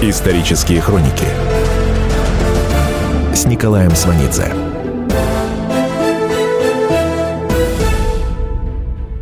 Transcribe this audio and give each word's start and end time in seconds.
Исторические 0.00 0.80
хроники 0.80 1.26
с 3.34 3.46
Николаем 3.46 3.96
Сванидзе. 3.96 4.44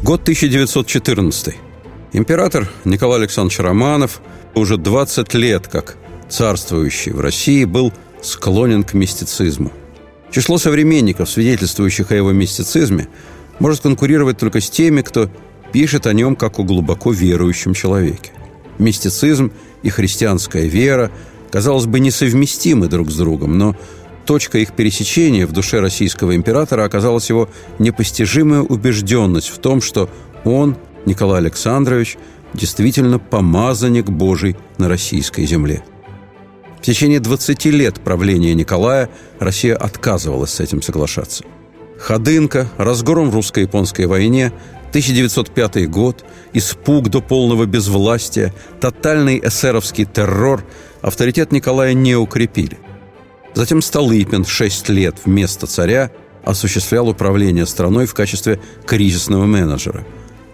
Год 0.02 0.20
1914. 0.20 1.54
Император 2.12 2.68
Николай 2.84 3.20
Александрович 3.20 3.58
Романов 3.60 4.20
уже 4.54 4.76
20 4.76 5.32
лет 5.32 5.66
как 5.66 5.96
царствующий 6.28 7.12
в 7.12 7.20
России 7.20 7.64
был 7.64 7.90
склонен 8.20 8.84
к 8.84 8.92
мистицизму. 8.92 9.72
Число 10.30 10.58
современников, 10.58 11.30
свидетельствующих 11.30 12.10
о 12.10 12.16
его 12.16 12.32
мистицизме, 12.32 13.08
может 13.60 13.80
конкурировать 13.80 14.36
только 14.36 14.60
с 14.60 14.68
теми, 14.68 15.00
кто 15.00 15.30
пишет 15.72 16.06
о 16.06 16.12
нем 16.12 16.36
как 16.36 16.58
о 16.58 16.64
глубоко 16.64 17.12
верующем 17.12 17.72
человеке. 17.72 18.32
Мистицизм 18.76 19.52
и 19.82 19.90
христианская 19.90 20.66
вера, 20.66 21.10
казалось 21.50 21.86
бы, 21.86 22.00
несовместимы 22.00 22.88
друг 22.88 23.10
с 23.10 23.16
другом, 23.16 23.58
но 23.58 23.76
точка 24.24 24.58
их 24.58 24.72
пересечения 24.72 25.46
в 25.46 25.52
душе 25.52 25.80
российского 25.80 26.34
императора 26.34 26.84
оказалась 26.84 27.30
его 27.30 27.48
непостижимая 27.78 28.60
убежденность 28.60 29.48
в 29.48 29.58
том, 29.58 29.80
что 29.80 30.10
он, 30.44 30.76
Николай 31.06 31.38
Александрович, 31.38 32.18
действительно 32.52 33.18
помазанник 33.18 34.06
Божий 34.06 34.56
на 34.78 34.88
российской 34.88 35.46
земле. 35.46 35.84
В 36.78 36.82
течение 36.82 37.20
20 37.20 37.64
лет 37.66 38.00
правления 38.00 38.54
Николая 38.54 39.08
Россия 39.38 39.76
отказывалась 39.76 40.52
с 40.52 40.60
этим 40.60 40.82
соглашаться. 40.82 41.44
Ходынка, 41.98 42.68
разгром 42.76 43.30
в 43.30 43.34
русско-японской 43.34 44.06
войне, 44.06 44.52
1905 44.90 45.90
год, 45.90 46.24
испуг 46.52 47.08
до 47.08 47.20
полного 47.20 47.66
безвластия, 47.66 48.54
тотальный 48.80 49.40
эсеровский 49.42 50.04
террор 50.04 50.64
авторитет 51.02 51.52
Николая 51.52 51.94
не 51.94 52.14
укрепили. 52.14 52.78
Затем 53.54 53.82
Столыпин 53.82 54.44
шесть 54.44 54.88
лет 54.88 55.16
вместо 55.24 55.66
царя 55.66 56.10
осуществлял 56.44 57.08
управление 57.08 57.66
страной 57.66 58.06
в 58.06 58.14
качестве 58.14 58.60
кризисного 58.86 59.46
менеджера. 59.46 60.04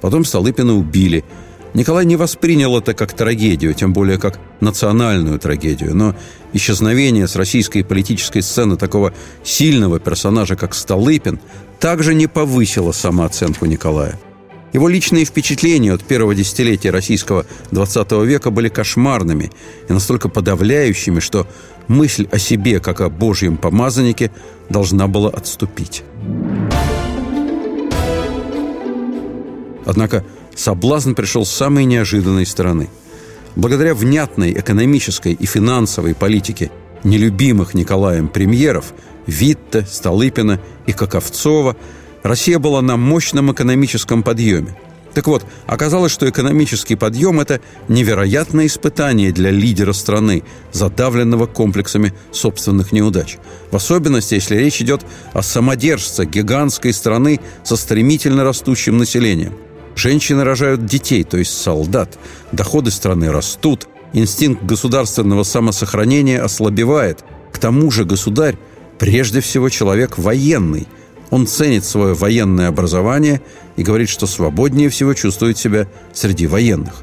Потом 0.01 0.25
Столыпина 0.25 0.75
убили– 0.75 1.25
Николай 1.75 2.05
не 2.05 2.17
воспринял 2.17 2.77
это 2.77 2.93
как 2.93 3.15
трагедию, 3.15 3.73
тем 3.73 3.93
более 3.93 4.19
как 4.19 4.39
национальную 4.61 5.39
трагедию, 5.39 5.97
но 5.97 6.15
исчезновение 6.53 7.27
с 7.27 7.35
российской 7.35 7.83
политической 7.83 8.43
сцены 8.43 8.77
такого 8.77 9.15
сильного 9.43 9.99
персонажа, 9.99 10.55
как 10.55 10.75
Столыпин, 10.75 11.41
также 11.81 12.15
не 12.15 12.27
повысило 12.27 12.93
самооценку 12.93 13.65
Николая. 13.65 14.19
Его 14.75 14.89
личные 14.89 15.25
впечатления 15.25 15.93
от 15.93 16.03
первого 16.03 16.35
десятилетия 16.35 16.91
российского 16.91 17.47
XX 17.71 18.25
века 18.25 18.51
были 18.51 18.69
кошмарными 18.69 19.51
и 19.89 19.93
настолько 19.93 20.29
подавляющими, 20.29 21.21
что 21.21 21.47
мысль 21.89 22.27
о 22.31 22.39
себе, 22.39 22.81
как 22.81 23.01
о 23.01 23.11
божьем 23.11 23.57
помазаннике, 23.57 24.31
должна 24.69 25.09
была 25.09 25.31
отступить. 25.31 26.05
Однако 29.85 30.25
соблазн 30.55 31.15
пришел 31.15 31.45
с 31.45 31.51
самой 31.51 31.85
неожиданной 31.85 32.47
стороны. 32.47 32.89
Благодаря 33.57 33.95
внятной 33.95 34.53
экономической 34.53 35.33
и 35.33 35.47
финансовой 35.47 36.15
политике 36.15 36.71
нелюбимых 37.05 37.75
Николаем 37.75 38.29
премьеров 38.29 38.95
Витте, 39.27 39.87
Столыпина 39.91 40.61
и 40.87 40.93
Каковцова 40.93 41.77
Россия 42.23 42.59
была 42.59 42.83
на 42.83 42.97
мощном 42.97 43.53
экономическом 43.53 44.23
подъеме. 44.23 44.77
Так 45.13 45.27
вот, 45.27 45.45
оказалось, 45.67 46.11
что 46.11 46.29
экономический 46.29 46.97
подъем– 46.97 47.39
это 47.41 47.61
невероятное 47.89 48.67
испытание 48.67 49.31
для 49.31 49.51
лидера 49.51 49.93
страны, 49.93 50.43
задавленного 50.73 51.47
комплексами 51.47 52.15
собственных 52.31 52.93
неудач. 52.93 53.37
В 53.71 53.77
особенности, 53.77 54.35
если 54.35 54.57
речь 54.57 54.81
идет 54.81 55.05
о 55.35 55.43
самодержце 55.43 56.25
гигантской 56.25 56.95
страны 56.95 57.41
со 57.63 57.77
стремительно 57.77 58.43
растущим 58.43 58.97
населением– 58.97 59.53
Женщины 59.97 60.45
рожают 60.45 60.87
детей, 60.87 61.25
то 61.25 61.37
есть 61.37 61.57
солдат. 61.61 62.19
Доходы 62.51 62.91
страны 62.91 63.31
растут. 63.31 63.89
Инстинкт 64.13 64.63
государственного 64.63 65.43
самосохранения 65.43 66.43
ослабевает. 66.43 67.25
К 67.53 67.59
тому 67.59 67.91
же 67.91 68.05
государь 68.05 68.57
прежде 68.99 69.41
всего 69.41 69.69
человек 69.69 70.19
военный. 70.19 70.87
Он 71.31 71.47
ценит 71.47 71.85
свое 71.85 72.15
военное 72.15 72.69
образование 72.69 73.41
и 73.77 73.83
говорит, 73.83 74.09
что 74.09 74.27
свободнее 74.27 74.91
всего 74.91 75.15
чувствует 75.15 75.57
себя 75.57 75.89
среди 76.13 76.47
военных. 76.47 77.03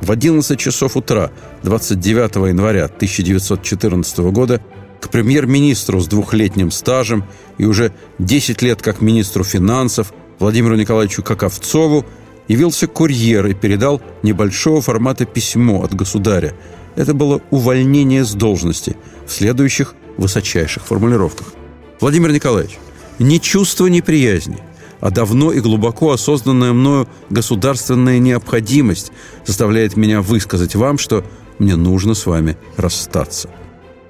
В 0.00 0.12
11 0.12 0.58
часов 0.58 0.96
утра 0.96 1.30
29 1.62 2.48
января 2.48 2.84
1914 2.84 4.18
года 4.18 4.60
к 5.00 5.08
премьер-министру 5.08 6.00
с 6.00 6.06
двухлетним 6.06 6.70
стажем 6.70 7.24
и 7.56 7.64
уже 7.64 7.92
10 8.18 8.62
лет 8.62 8.82
как 8.82 9.00
министру 9.00 9.44
финансов 9.44 10.12
Владимиру 10.38 10.76
Николаевичу 10.76 11.22
Каковцову 11.22 12.06
явился 12.46 12.86
курьер 12.86 13.46
и 13.46 13.54
передал 13.54 14.00
небольшого 14.22 14.80
формата 14.80 15.24
письмо 15.26 15.82
от 15.82 15.94
государя. 15.94 16.54
Это 16.96 17.14
было 17.14 17.40
увольнение 17.50 18.24
с 18.24 18.32
должности 18.32 18.96
в 19.26 19.32
следующих 19.32 19.94
высочайших 20.16 20.84
формулировках. 20.84 21.48
Владимир 22.00 22.32
Николаевич, 22.32 22.78
не 23.18 23.40
чувство 23.40 23.86
неприязни, 23.86 24.58
а 25.00 25.10
давно 25.10 25.52
и 25.52 25.60
глубоко 25.60 26.12
осознанная 26.12 26.72
мною 26.72 27.08
государственная 27.30 28.18
необходимость 28.18 29.12
заставляет 29.44 29.96
меня 29.96 30.22
высказать 30.22 30.74
вам, 30.74 30.98
что 30.98 31.24
мне 31.58 31.76
нужно 31.76 32.14
с 32.14 32.26
вами 32.26 32.56
расстаться 32.76 33.50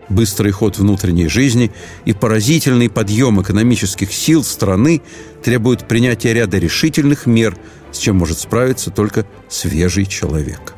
быстрый 0.09 0.53
ход 0.53 0.79
внутренней 0.79 1.29
жизни 1.29 1.71
и 2.05 2.13
поразительный 2.13 2.89
подъем 2.89 3.41
экономических 3.41 4.13
сил 4.13 4.45
страны 4.45 5.03
требуют 5.43 5.87
принятия 5.87 6.33
ряда 6.33 6.59
решительных 6.59 7.27
мер, 7.27 7.57
с 7.93 7.99
чем 7.99 8.17
может 8.17 8.39
справиться 8.39 8.91
только 8.91 9.27
свежий 9.49 10.07
человек. 10.07 10.75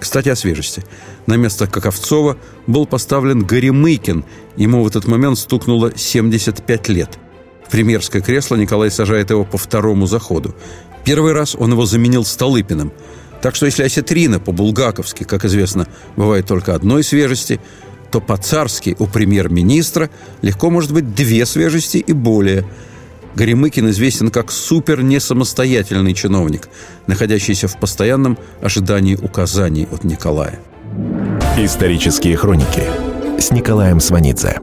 Кстати, 0.00 0.28
о 0.28 0.36
свежести. 0.36 0.84
На 1.26 1.36
место 1.36 1.66
Каковцова 1.66 2.38
был 2.66 2.86
поставлен 2.86 3.44
Горемыкин. 3.44 4.24
Ему 4.56 4.84
в 4.84 4.86
этот 4.86 5.06
момент 5.06 5.38
стукнуло 5.38 5.92
75 5.96 6.88
лет. 6.88 7.18
В 7.66 7.70
премьерское 7.70 8.22
кресло 8.22 8.54
Николай 8.54 8.90
сажает 8.90 9.30
его 9.30 9.44
по 9.44 9.58
второму 9.58 10.06
заходу. 10.06 10.54
Первый 11.04 11.32
раз 11.32 11.56
он 11.58 11.72
его 11.72 11.84
заменил 11.84 12.24
Столыпиным. 12.24 12.92
Так 13.42 13.54
что 13.54 13.66
если 13.66 13.82
осетрина 13.82 14.40
по-булгаковски, 14.40 15.24
как 15.24 15.44
известно, 15.44 15.86
бывает 16.16 16.46
только 16.46 16.74
одной 16.74 17.02
свежести– 17.02 17.60
то 18.10 18.20
по-царски 18.20 18.96
у 18.98 19.06
премьер-министра 19.06 20.10
легко 20.42 20.70
может 20.70 20.92
быть 20.92 21.14
две 21.14 21.44
свежести 21.46 21.98
и 21.98 22.12
более. 22.12 22.64
Горемыкин 23.34 23.90
известен 23.90 24.30
как 24.30 24.50
супер-несамостоятельный 24.50 26.14
чиновник, 26.14 26.68
находящийся 27.06 27.68
в 27.68 27.78
постоянном 27.78 28.38
ожидании 28.60 29.16
указаний 29.16 29.86
от 29.92 30.04
Николая. 30.04 30.58
Исторические 31.56 32.36
хроники 32.36 32.82
с 33.38 33.50
Николаем 33.50 34.00
Сванидзе. 34.00 34.60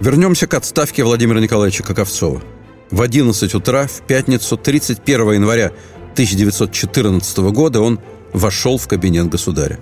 Вернемся 0.00 0.46
к 0.46 0.54
отставке 0.54 1.04
Владимира 1.04 1.40
Николаевича 1.40 1.82
Каковцова. 1.82 2.42
В 2.90 3.02
11 3.02 3.54
утра 3.54 3.86
в 3.86 4.02
пятницу 4.06 4.56
31 4.56 5.32
января 5.32 5.72
1914 6.12 7.38
года 7.38 7.80
он 7.80 7.98
вошел 8.32 8.78
в 8.78 8.86
кабинет 8.86 9.28
государя. 9.28 9.78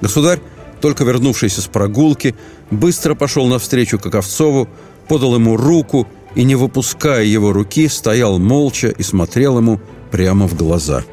Государь 0.00 0.40
только 0.80 1.04
вернувшийся 1.04 1.60
с 1.62 1.66
прогулки, 1.66 2.34
быстро 2.70 3.14
пошел 3.14 3.46
навстречу 3.46 3.98
Каковцову, 3.98 4.68
подал 5.08 5.34
ему 5.34 5.56
руку 5.56 6.06
и, 6.34 6.44
не 6.44 6.54
выпуская 6.54 7.24
его 7.24 7.52
руки, 7.52 7.88
стоял 7.88 8.38
молча 8.38 8.88
и 8.88 9.02
смотрел 9.02 9.58
ему 9.58 9.80
прямо 10.10 10.46
в 10.46 10.56
глаза. 10.56 11.04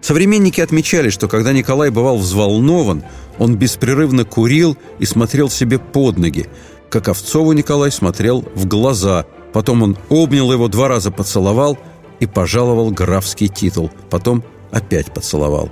Современники 0.00 0.60
отмечали, 0.60 1.10
что 1.10 1.26
когда 1.26 1.52
Николай 1.52 1.90
бывал 1.90 2.18
взволнован, 2.18 3.02
он 3.38 3.56
беспрерывно 3.56 4.24
курил 4.24 4.76
и 4.98 5.04
смотрел 5.04 5.50
себе 5.50 5.78
под 5.78 6.18
ноги. 6.18 6.48
Каковцову 6.90 7.52
Николай 7.52 7.90
смотрел 7.90 8.44
в 8.54 8.66
глаза, 8.66 9.26
потом 9.52 9.82
он 9.82 9.98
обнял 10.08 10.52
его, 10.52 10.68
два 10.68 10.88
раза 10.88 11.10
поцеловал 11.10 11.76
и 12.20 12.26
пожаловал 12.26 12.90
графский 12.90 13.48
титул, 13.48 13.90
потом 14.08 14.44
опять 14.70 15.12
поцеловал. 15.12 15.70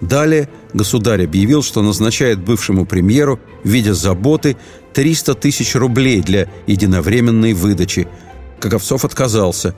Далее 0.00 0.48
государь 0.72 1.24
объявил, 1.24 1.62
что 1.62 1.82
назначает 1.82 2.40
бывшему 2.40 2.86
премьеру 2.86 3.38
в 3.62 3.68
виде 3.68 3.92
заботы 3.92 4.56
300 4.94 5.34
тысяч 5.34 5.74
рублей 5.74 6.20
для 6.22 6.48
единовременной 6.66 7.52
выдачи. 7.52 8.08
Каковцов 8.60 9.04
отказался. 9.04 9.74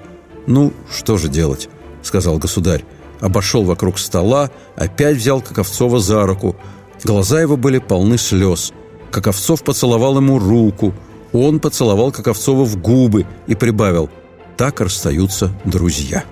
«Ну, 0.46 0.72
что 0.90 1.18
же 1.18 1.28
делать?»– 1.28 1.68
сказал 2.02 2.38
государь. 2.38 2.84
Обошел 3.20 3.62
вокруг 3.64 3.98
стола, 3.98 4.50
опять 4.74 5.16
взял 5.16 5.40
Каковцова 5.40 6.00
за 6.00 6.26
руку. 6.26 6.56
Глаза 7.04 7.40
его 7.40 7.56
были 7.56 7.78
полны 7.78 8.18
слез. 8.18 8.72
Каковцов 9.10 9.62
поцеловал 9.62 10.16
ему 10.16 10.38
руку. 10.38 10.92
Он 11.32 11.60
поцеловал 11.60 12.10
Каковцова 12.10 12.64
в 12.64 12.76
губы 12.76 13.26
и 13.46 13.54
прибавил 13.54 14.10
«Так 14.56 14.80
расстаются 14.80 15.52
друзья». 15.64 16.24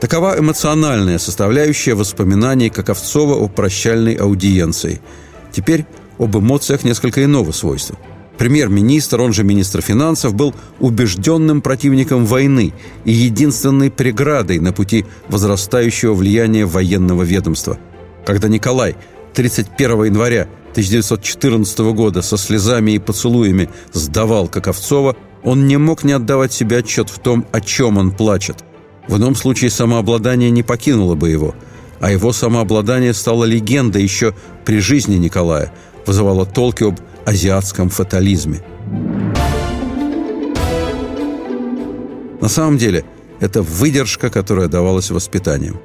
Такова 0.00 0.38
эмоциональная 0.38 1.18
составляющая 1.18 1.94
воспоминаний 1.94 2.68
Каковцова 2.68 3.34
о 3.34 3.48
прощальной 3.48 4.14
аудиенции. 4.14 5.00
Теперь 5.52 5.86
об 6.18 6.36
эмоциях 6.36 6.84
несколько 6.84 7.24
иного 7.24 7.52
свойства. 7.52 7.96
Премьер-министр, 8.36 9.22
он 9.22 9.32
же 9.32 9.42
министр 9.42 9.80
финансов, 9.80 10.34
был 10.34 10.54
убежденным 10.80 11.62
противником 11.62 12.26
войны 12.26 12.74
и 13.06 13.12
единственной 13.12 13.90
преградой 13.90 14.58
на 14.58 14.74
пути 14.74 15.06
возрастающего 15.28 16.12
влияния 16.12 16.66
военного 16.66 17.22
ведомства. 17.22 17.78
Когда 18.26 18.48
Николай 18.48 18.96
31 19.32 20.04
января 20.04 20.48
1914 20.72 21.78
года 21.94 22.20
со 22.20 22.36
слезами 22.36 22.92
и 22.92 22.98
поцелуями 22.98 23.70
сдавал 23.94 24.48
Каковцова, 24.48 25.16
он 25.42 25.66
не 25.66 25.78
мог 25.78 26.04
не 26.04 26.12
отдавать 26.12 26.52
себе 26.52 26.78
отчет 26.78 27.08
в 27.08 27.18
том, 27.18 27.46
о 27.52 27.62
чем 27.62 27.96
он 27.96 28.10
плачет. 28.10 28.65
В 29.08 29.16
ином 29.16 29.36
случае 29.36 29.70
самообладание 29.70 30.50
не 30.50 30.62
покинуло 30.62 31.14
бы 31.14 31.30
его, 31.30 31.54
а 32.00 32.10
его 32.10 32.32
самообладание 32.32 33.14
стало 33.14 33.44
легендой 33.44 34.02
еще 34.02 34.34
при 34.64 34.80
жизни 34.80 35.16
Николая, 35.16 35.72
вызывало 36.06 36.44
толки 36.44 36.84
об 36.84 36.98
азиатском 37.24 37.88
фатализме. 37.88 38.62
На 42.40 42.48
самом 42.48 42.78
деле, 42.78 43.04
это 43.40 43.62
выдержка, 43.62 44.30
которая 44.30 44.68
давалась 44.68 45.10
воспитанием. 45.10 45.80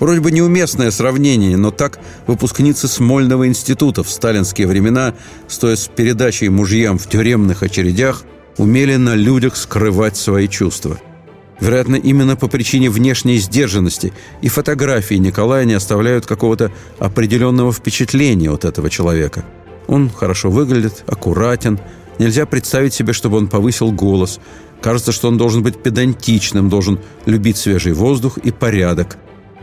Вроде 0.00 0.20
бы 0.20 0.32
неуместное 0.32 0.90
сравнение, 0.90 1.56
но 1.56 1.70
так 1.70 2.00
выпускницы 2.26 2.88
Смольного 2.88 3.46
института 3.46 4.02
в 4.02 4.10
сталинские 4.10 4.66
времена, 4.66 5.14
стоя 5.48 5.76
с 5.76 5.86
передачей 5.86 6.48
мужьям 6.48 6.98
в 6.98 7.08
тюремных 7.08 7.62
очередях, 7.62 8.24
умели 8.58 8.96
на 8.96 9.14
людях 9.14 9.56
скрывать 9.56 10.16
свои 10.16 10.48
чувства– 10.48 10.98
Вероятно, 11.60 11.96
именно 11.96 12.36
по 12.36 12.48
причине 12.48 12.90
внешней 12.90 13.38
сдержанности 13.38 14.12
и 14.42 14.48
фотографии 14.48 15.14
Николая 15.14 15.64
не 15.64 15.74
оставляют 15.74 16.26
какого-то 16.26 16.72
определенного 16.98 17.72
впечатления 17.72 18.50
от 18.50 18.64
этого 18.64 18.90
человека. 18.90 19.44
Он 19.86 20.10
хорошо 20.10 20.50
выглядит, 20.50 21.04
аккуратен, 21.06 21.78
нельзя 22.18 22.46
представить 22.46 22.94
себе, 22.94 23.12
чтобы 23.12 23.36
он 23.36 23.48
повысил 23.48 23.92
голос. 23.92 24.40
Кажется, 24.80 25.12
что 25.12 25.28
он 25.28 25.38
должен 25.38 25.62
быть 25.62 25.82
педантичным, 25.82 26.68
должен 26.68 26.98
любить 27.26 27.56
свежий 27.56 27.92
воздух 27.92 28.38
и 28.38 28.50
порядок. 28.50 29.16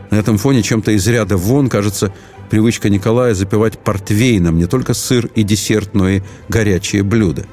На 0.10 0.16
этом 0.16 0.38
фоне 0.38 0.62
чем-то 0.62 0.92
из 0.92 1.08
ряда 1.08 1.38
вон, 1.38 1.70
кажется, 1.70 2.14
привычка 2.50 2.90
Николая 2.90 3.34
запивать 3.34 3.80
портвейном 3.80 4.58
не 4.58 4.66
только 4.66 4.94
сыр 4.94 5.30
и 5.36 5.44
десерт, 5.44 5.94
но 5.94 6.10
и 6.10 6.22
горячие 6.50 7.04
блюда. 7.04 7.46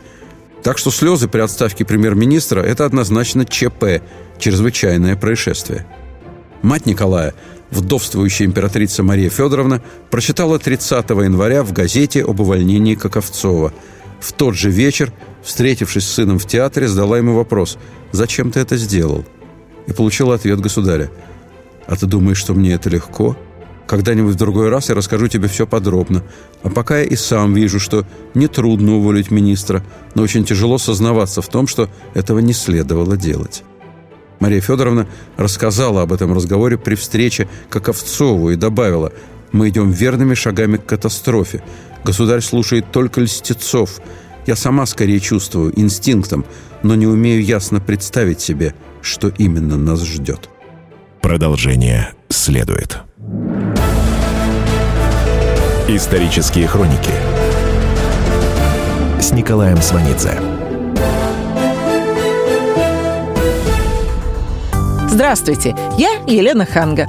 Так 0.62 0.78
что 0.78 0.90
слезы 0.90 1.28
при 1.28 1.40
отставке 1.40 1.84
премьер-министра– 1.84 2.60
это 2.62 2.84
однозначно 2.84 3.44
ЧП– 3.44 4.02
чрезвычайное 4.38 5.16
происшествие. 5.16 5.86
Мать 6.62 6.86
Николая, 6.86 7.34
вдовствующая 7.70 8.46
императрица 8.46 9.02
Мария 9.02 9.30
Федоровна, 9.30 9.82
прочитала 10.10 10.58
30 10.58 11.10
января 11.10 11.62
в 11.62 11.72
газете 11.72 12.24
об 12.24 12.40
увольнении 12.40 12.94
Каковцова. 12.94 13.72
В 14.20 14.32
тот 14.32 14.56
же 14.56 14.70
вечер, 14.70 15.12
встретившись 15.42 16.04
с 16.04 16.14
сыном 16.14 16.38
в 16.38 16.46
театре, 16.46 16.88
задала 16.88 17.18
ему 17.18 17.34
вопрос 17.34 17.78
«Зачем 18.10 18.50
ты 18.50 18.60
это 18.60 18.76
сделал?» 18.76 19.24
и 19.86 19.92
получила 19.92 20.34
ответ 20.34 20.60
государя 20.60 21.10
«А 21.86 21.96
ты 21.96 22.06
думаешь, 22.06 22.38
что 22.38 22.54
мне 22.54 22.72
это 22.72 22.90
легко?» 22.90 23.36
Когда-нибудь 23.88 24.34
в 24.34 24.38
другой 24.38 24.68
раз 24.68 24.90
я 24.90 24.94
расскажу 24.94 25.28
тебе 25.28 25.48
все 25.48 25.66
подробно. 25.66 26.22
А 26.62 26.68
пока 26.68 26.98
я 26.98 27.04
и 27.04 27.16
сам 27.16 27.54
вижу, 27.54 27.80
что 27.80 28.06
нетрудно 28.34 28.96
уволить 28.96 29.30
министра, 29.30 29.82
но 30.14 30.22
очень 30.22 30.44
тяжело 30.44 30.76
сознаваться 30.76 31.40
в 31.40 31.48
том, 31.48 31.66
что 31.66 31.88
этого 32.12 32.40
не 32.40 32.52
следовало 32.52 33.16
делать. 33.16 33.62
Мария 34.40 34.60
Федоровна 34.60 35.08
рассказала 35.38 36.02
об 36.02 36.12
этом 36.12 36.34
разговоре 36.34 36.76
при 36.76 36.96
встрече 36.96 37.48
Каковцову 37.70 38.50
и 38.50 38.56
добавила 38.56 39.10
«Мы 39.52 39.70
идем 39.70 39.90
верными 39.90 40.34
шагами 40.34 40.76
к 40.76 40.84
катастрофе. 40.84 41.62
Государь 42.04 42.42
слушает 42.42 42.92
только 42.92 43.22
льстецов. 43.22 44.02
Я 44.46 44.54
сама 44.54 44.84
скорее 44.84 45.18
чувствую, 45.18 45.72
инстинктом, 45.80 46.44
но 46.82 46.94
не 46.94 47.06
умею 47.06 47.42
ясно 47.42 47.80
представить 47.80 48.42
себе, 48.42 48.74
что 49.00 49.28
именно 49.28 49.78
нас 49.78 50.04
ждет». 50.04 50.50
Продолжение 51.22 52.12
следует. 52.28 53.07
Исторические 55.90 56.66
хроники 56.66 57.10
с 59.18 59.32
Николаем 59.32 59.80
Сванидзе. 59.80 60.38
Здравствуйте, 65.08 65.74
я 65.96 66.10
Елена 66.26 66.66
Ханга. 66.66 67.08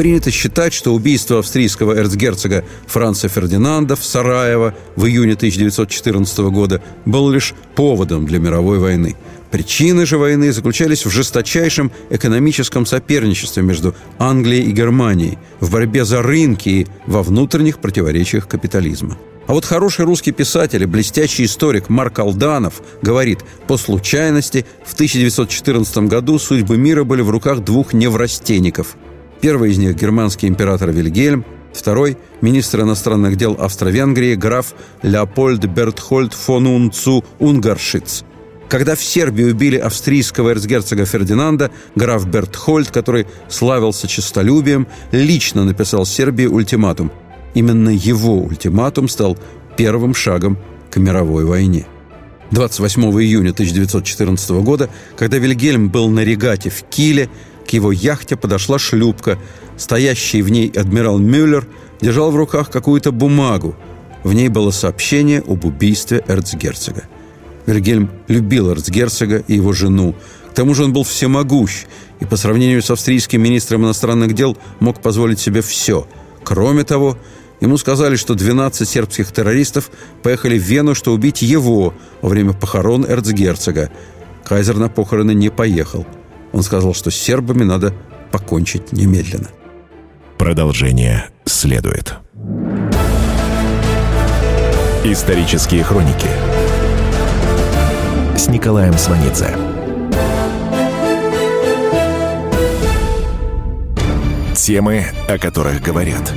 Принято 0.00 0.30
считать, 0.30 0.72
что 0.72 0.94
убийство 0.94 1.40
австрийского 1.40 1.92
эрцгерцога 1.92 2.64
Франца 2.86 3.28
Фердинанда 3.28 3.96
в 3.96 4.02
Сараево 4.02 4.74
в 4.96 5.04
июне 5.04 5.34
1914 5.34 6.38
года 6.38 6.82
было 7.04 7.30
лишь 7.30 7.52
поводом 7.74 8.24
для 8.24 8.38
мировой 8.38 8.78
войны. 8.78 9.14
Причины 9.50 10.06
же 10.06 10.16
войны 10.16 10.54
заключались 10.54 11.04
в 11.04 11.10
жесточайшем 11.10 11.92
экономическом 12.08 12.86
соперничестве 12.86 13.62
между 13.62 13.94
Англией 14.18 14.70
и 14.70 14.72
Германией, 14.72 15.36
в 15.60 15.70
борьбе 15.70 16.06
за 16.06 16.22
рынки 16.22 16.68
и 16.70 16.86
во 17.04 17.22
внутренних 17.22 17.78
противоречиях 17.78 18.48
капитализма. 18.48 19.18
А 19.48 19.52
вот 19.52 19.66
хороший 19.66 20.06
русский 20.06 20.32
писатель 20.32 20.82
и 20.82 20.86
блестящий 20.86 21.44
историк 21.44 21.90
Марк 21.90 22.20
Алданов 22.20 22.80
говорит, 23.02 23.40
по 23.66 23.76
случайности 23.76 24.64
в 24.82 24.94
1914 24.94 26.08
году 26.08 26.38
судьбы 26.38 26.78
мира 26.78 27.04
были 27.04 27.20
в 27.20 27.28
руках 27.28 27.60
двух 27.60 27.92
неврастенников– 27.92 28.96
Первый 29.40 29.70
из 29.70 29.78
них– 29.78 29.94
германский 29.96 30.48
император 30.48 30.90
Вильгельм, 30.90 31.46
второй– 31.72 32.18
министр 32.42 32.82
иностранных 32.82 33.36
дел 33.36 33.56
Австро-Венгрии 33.58 34.34
граф 34.34 34.74
Леопольд 35.02 35.64
Бертхольд 35.64 36.34
фон 36.34 36.66
Унцу 36.66 37.24
Унгаршиц. 37.38 38.24
Когда 38.68 38.94
в 38.94 39.02
Сербии 39.02 39.44
убили 39.44 39.78
австрийского 39.78 40.50
эрцгерцога 40.50 41.06
Фердинанда, 41.06 41.70
граф 41.96 42.26
Бертхольд, 42.26 42.90
который 42.90 43.26
славился 43.48 44.06
честолюбием, 44.06 44.86
лично 45.10 45.64
написал 45.64 46.04
Сербии 46.04 46.46
ультиматум. 46.46 47.10
Именно 47.54 47.88
его 47.88 48.42
ультиматум 48.42 49.08
стал 49.08 49.38
первым 49.76 50.14
шагом 50.14 50.58
к 50.90 50.98
мировой 50.98 51.46
войне. 51.46 51.86
28 52.50 53.02
июня 53.22 53.50
1914 53.50 54.50
года, 54.50 54.90
когда 55.16 55.38
Вильгельм 55.38 55.88
был 55.88 56.08
на 56.10 56.20
регате 56.20 56.68
в 56.68 56.82
Киле, 56.84 57.30
к 57.70 57.72
его 57.72 57.92
яхте 57.92 58.34
подошла 58.34 58.80
шлюпка. 58.80 59.38
Стоящий 59.76 60.42
в 60.42 60.48
ней 60.48 60.72
адмирал 60.74 61.18
Мюллер 61.18 61.68
держал 62.00 62.32
в 62.32 62.36
руках 62.36 62.68
какую-то 62.68 63.12
бумагу. 63.12 63.76
В 64.24 64.32
ней 64.32 64.48
было 64.48 64.72
сообщение 64.72 65.40
об 65.46 65.64
убийстве 65.64 66.24
эрцгерцога. 66.26 67.04
Вильгельм 67.66 68.10
любил 68.26 68.72
эрцгерцога 68.72 69.44
и 69.46 69.54
его 69.54 69.72
жену. 69.72 70.16
К 70.50 70.54
тому 70.54 70.74
же 70.74 70.82
он 70.82 70.92
был 70.92 71.04
всемогущ 71.04 71.84
и 72.18 72.24
по 72.24 72.36
сравнению 72.36 72.82
с 72.82 72.90
австрийским 72.90 73.40
министром 73.40 73.84
иностранных 73.84 74.34
дел 74.34 74.58
мог 74.80 75.00
позволить 75.00 75.38
себе 75.38 75.62
все. 75.62 76.08
Кроме 76.42 76.82
того, 76.82 77.18
ему 77.60 77.78
сказали, 77.78 78.16
что 78.16 78.34
12 78.34 78.88
сербских 78.88 79.30
террористов 79.30 79.92
поехали 80.24 80.58
в 80.58 80.62
Вену, 80.62 80.96
чтобы 80.96 81.14
убить 81.14 81.40
его 81.40 81.94
во 82.20 82.28
время 82.28 82.52
похорон 82.52 83.06
эрцгерцога. 83.06 83.90
Кайзер 84.44 84.76
на 84.76 84.88
похороны 84.88 85.34
не 85.34 85.50
поехал– 85.50 86.04
он 86.52 86.62
сказал, 86.62 86.94
что 86.94 87.10
с 87.10 87.16
сербами 87.16 87.64
надо 87.64 87.94
покончить 88.30 88.92
немедленно. 88.92 89.48
Продолжение 90.38 91.26
следует. 91.44 92.14
Исторические 95.04 95.82
хроники 95.82 96.28
с 98.36 98.48
Николаем 98.48 98.96
Сванидзе. 98.96 99.54
Темы, 104.54 105.06
о 105.28 105.38
которых 105.38 105.82
говорят. 105.82 106.32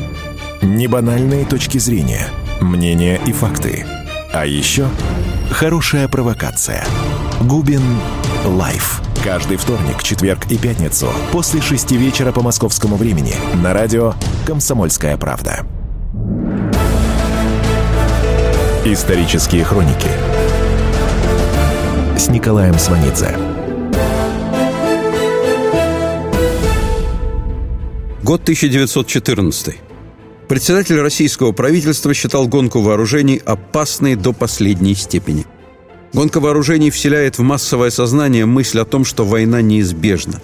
Небанальные 0.62 1.46
точки 1.46 1.78
зрения, 1.78 2.28
мнения 2.62 3.20
и 3.26 3.32
факты. 3.32 3.86
А 4.34 4.46
еще 4.46 4.88
хорошая 5.52 6.08
провокация. 6.08 6.86
Губин 7.42 7.84
Live. 8.46 9.02
Каждый 9.24 9.56
вторник, 9.56 10.04
четверг 10.04 10.52
и 10.52 10.58
пятницу 10.58 11.08
после 11.32 11.62
шести 11.62 11.96
вечера 11.96 12.34
по 12.34 12.42
московскому 12.42 12.98
времени 12.98 13.34
на 13.64 13.72
радио 13.72 14.16
«Комсомольская 14.46 15.16
правда». 15.16 15.66
Исторические 18.84 19.64
хроники 19.64 20.10
с 22.18 22.28
Николаем 22.28 22.78
Сванидзе. 22.78 23.34
Год 28.24 28.42
1914. 28.42 29.76
Председатель 30.50 31.00
российского 31.00 31.54
правительства 31.54 32.14
считал 32.14 32.50
гонку 32.50 32.82
вооружений 32.82 33.42
опасной 33.46 34.16
до 34.16 34.34
последней 34.34 34.96
степени. 34.96 35.46
Гонка 36.14 36.40
вооружений 36.40 36.92
вселяет 36.92 37.40
в 37.40 37.42
массовое 37.42 37.90
сознание 37.90 38.46
мысль 38.46 38.80
о 38.80 38.86
том, 38.86 39.04
что 39.04 39.26
война 39.26 39.62
неизбежна. 39.62 40.42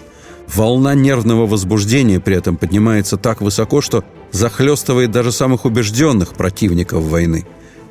Волна 0.47 0.95
нервного 0.95 1.45
возбуждения 1.45 2.19
при 2.19 2.35
этом 2.35 2.57
поднимается 2.57 3.17
так 3.17 3.39
высоко, 3.39 3.81
что 3.81 4.03
захлестывает 4.31 5.11
даже 5.11 5.31
самых 5.31 5.65
убежденных 5.65 6.33
противников 6.33 7.03
войны. 7.03 7.45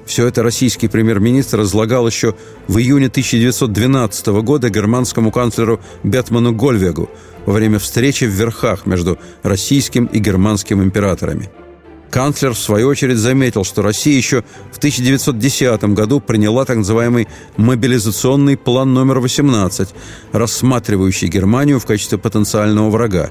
Все 0.07 0.27
это 0.27 0.43
российский 0.43 0.89
премьер-министр 0.89 1.63
излагал 1.63 2.09
еще 2.09 2.35
в 2.67 2.79
июне 2.79 3.07
1912 3.07 4.27
года 4.27 4.71
германскому 4.71 5.31
канцлеру 5.31 5.81
Бетману 6.03 6.53
Гольвегу 6.53 7.09
во 7.47 7.53
время 7.53 7.79
встречи 7.79 8.25
в 8.25 8.31
Верхах 8.31 8.87
между 8.87 9.19
российским 9.45 10.07
и 10.07 10.19
германским 10.19 10.83
императорами– 10.83 11.49
Канцлер, 12.11 12.55
в 12.55 12.59
свою 12.59 12.89
очередь, 12.89 13.19
заметил, 13.19 13.65
что 13.65 13.83
Россия 13.83 14.17
еще 14.17 14.43
в 14.73 14.79
1910 14.79 15.85
году 15.95 16.21
приняла 16.21 16.65
так 16.65 16.79
называемый 16.79 17.29
мобилизационный 17.57 18.57
план 18.57 18.95
номер 18.95 19.21
18, 19.21 19.89
рассматривающий 20.33 21.29
Германию 21.29 21.79
в 21.79 21.87
качестве 21.87 22.19
потенциального 22.19 22.91
врага. 22.91 23.31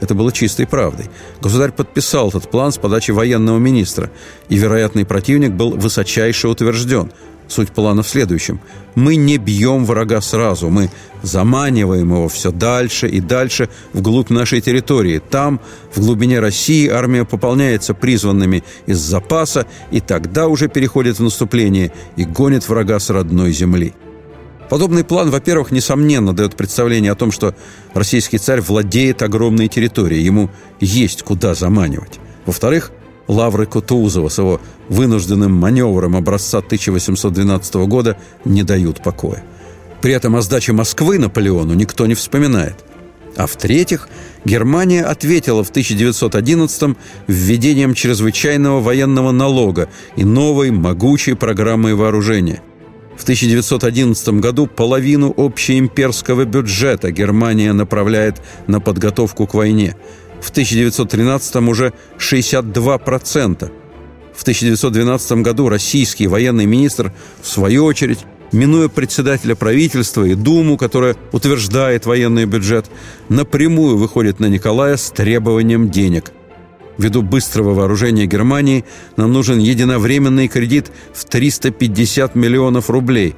Это 0.00 0.14
было 0.14 0.32
чистой 0.32 0.66
правдой. 0.66 1.06
Государь 1.40 1.72
подписал 1.72 2.28
этот 2.28 2.50
план 2.50 2.72
с 2.72 2.78
подачи 2.78 3.10
военного 3.10 3.58
министра, 3.58 4.10
и 4.48 4.56
вероятный 4.56 5.04
противник 5.04 5.52
был 5.52 5.70
высочайше 5.70 6.48
утвержден– 6.48 7.12
Суть 7.48 7.70
плана 7.70 8.02
в 8.02 8.08
следующем. 8.08 8.60
Мы 8.94 9.16
не 9.16 9.38
бьем 9.38 9.84
врага 9.84 10.20
сразу, 10.20 10.70
мы 10.70 10.90
заманиваем 11.22 12.10
его 12.10 12.28
все 12.28 12.50
дальше 12.50 13.08
и 13.08 13.20
дальше 13.20 13.68
вглубь 13.92 14.30
нашей 14.30 14.60
территории. 14.60 15.20
Там, 15.30 15.60
в 15.94 16.00
глубине 16.00 16.40
России, 16.40 16.88
армия 16.88 17.24
пополняется 17.24 17.92
призванными 17.92 18.64
из 18.86 18.98
запаса 18.98 19.66
и 19.90 20.00
тогда 20.00 20.48
уже 20.48 20.68
переходит 20.68 21.18
в 21.18 21.22
наступление 21.22 21.92
и 22.16 22.24
гонит 22.24 22.68
врага 22.68 22.98
с 22.98 23.10
родной 23.10 23.52
земли. 23.52 23.94
Подобный 24.70 25.04
план, 25.04 25.30
во-первых, 25.30 25.70
несомненно 25.70 26.32
дает 26.32 26.56
представление 26.56 27.12
о 27.12 27.16
том, 27.16 27.30
что 27.30 27.54
российский 27.92 28.38
царь 28.38 28.60
владеет 28.60 29.22
огромной 29.22 29.68
территорией, 29.68 30.24
ему 30.24 30.50
есть 30.80 31.22
куда 31.22 31.54
заманивать. 31.54 32.18
Во-вторых, 32.46 32.90
лавры 33.28 33.66
Кутузова 33.66 34.28
с 34.28 34.38
его 34.38 34.60
вынужденным 34.88 35.52
маневром 35.52 36.16
образца 36.16 36.58
1812 36.58 37.74
года 37.86 38.16
не 38.44 38.62
дают 38.62 39.02
покоя. 39.02 39.42
При 40.00 40.12
этом 40.12 40.36
о 40.36 40.42
сдаче 40.42 40.72
Москвы 40.72 41.18
Наполеону 41.18 41.74
никто 41.74 42.06
не 42.06 42.14
вспоминает. 42.14 42.84
А 43.36 43.46
в-третьих, 43.46 44.08
Германия 44.44 45.02
ответила 45.02 45.64
в 45.64 45.70
1911 45.70 46.96
введением 47.26 47.94
чрезвычайного 47.94 48.80
военного 48.80 49.32
налога 49.32 49.88
и 50.14 50.24
новой 50.24 50.70
могучей 50.70 51.34
программой 51.34 51.94
вооружения. 51.94 52.62
В 53.16 53.22
1911 53.22 54.40
году 54.40 54.66
половину 54.66 55.32
общеимперского 55.36 56.44
бюджета 56.44 57.10
Германия 57.10 57.72
направляет 57.72 58.42
на 58.66 58.80
подготовку 58.80 59.46
к 59.46 59.54
войне– 59.54 59.96
в 60.44 60.50
1913 60.50 61.56
уже 61.56 61.94
62%. 62.18 63.72
В 64.34 64.42
1912 64.42 65.32
году 65.42 65.68
российский 65.68 66.26
военный 66.26 66.66
министр, 66.66 67.12
в 67.40 67.48
свою 67.48 67.84
очередь, 67.86 68.18
минуя 68.52 68.88
председателя 68.88 69.54
правительства 69.54 70.24
и 70.24 70.34
Думу, 70.34 70.76
которая 70.76 71.16
утверждает 71.32 72.04
военный 72.04 72.44
бюджет, 72.44 72.90
напрямую 73.30 73.96
выходит 73.96 74.38
на 74.38 74.46
Николая 74.46 74.98
с 74.98 75.10
требованием 75.10 75.88
денег. 75.88 76.32
Ввиду 76.98 77.22
быстрого 77.22 77.72
вооружения 77.72 78.26
Германии 78.26 78.84
нам 79.16 79.32
нужен 79.32 79.58
единовременный 79.58 80.48
кредит 80.48 80.92
в 81.14 81.24
350 81.24 82.34
миллионов 82.34 82.90
рублей, 82.90 83.34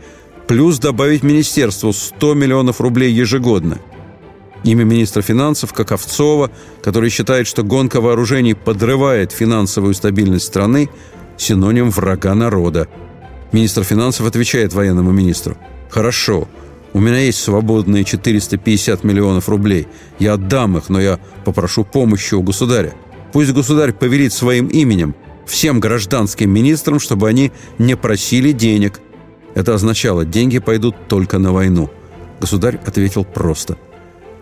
плюс 0.48 0.78
добавить 0.78 1.22
министерству 1.22 1.92
100 1.92 2.34
миллионов 2.34 2.80
рублей 2.80 3.12
ежегодно– 3.12 3.78
Имя 4.64 4.84
министра 4.84 5.22
финансов 5.22 5.72
Каковцова, 5.72 6.50
который 6.82 7.10
считает, 7.10 7.46
что 7.46 7.62
гонка 7.62 8.00
вооружений 8.00 8.54
подрывает 8.54 9.32
финансовую 9.32 9.94
стабильность 9.94 10.46
страны, 10.46 10.90
синоним 11.36 11.90
врага 11.90 12.34
народа. 12.34 12.88
Министр 13.52 13.84
финансов 13.84 14.26
отвечает 14.26 14.72
военному 14.72 15.12
министру. 15.12 15.56
«Хорошо, 15.88 16.48
у 16.92 17.00
меня 17.00 17.18
есть 17.18 17.42
свободные 17.42 18.04
450 18.04 19.04
миллионов 19.04 19.48
рублей. 19.48 19.86
Я 20.18 20.32
отдам 20.34 20.78
их, 20.78 20.88
но 20.88 21.00
я 21.00 21.20
попрошу 21.44 21.84
помощи 21.84 22.34
у 22.34 22.42
государя. 22.42 22.94
Пусть 23.32 23.52
государь 23.52 23.92
повелит 23.92 24.32
своим 24.32 24.68
именем 24.68 25.14
всем 25.46 25.78
гражданским 25.78 26.50
министрам, 26.50 26.98
чтобы 26.98 27.28
они 27.28 27.52
не 27.78 27.96
просили 27.96 28.52
денег. 28.52 29.00
Это 29.54 29.74
означало, 29.74 30.24
деньги 30.24 30.58
пойдут 30.58 30.96
только 31.08 31.38
на 31.38 31.52
войну. 31.52 31.90
Государь 32.40 32.80
ответил 32.84 33.24
просто. 33.24 33.76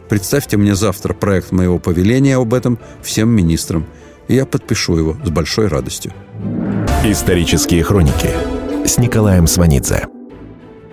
Представьте 0.08 0.56
мне 0.56 0.74
завтра 0.74 1.14
проект 1.14 1.50
моего 1.50 1.78
повеления 1.78 2.36
об 2.36 2.52
этом 2.52 2.78
всем 3.02 3.30
министрам, 3.30 3.86
и 4.28 4.34
я 4.34 4.44
подпишу 4.44 4.96
его 4.96 5.16
с 5.24 5.30
большой 5.30 5.68
радостью. 5.68 6.12
Исторические 7.04 7.82
хроники 7.82 8.30
с 8.86 8.98
Николаем 8.98 9.46
Сванидзе. 9.46 10.06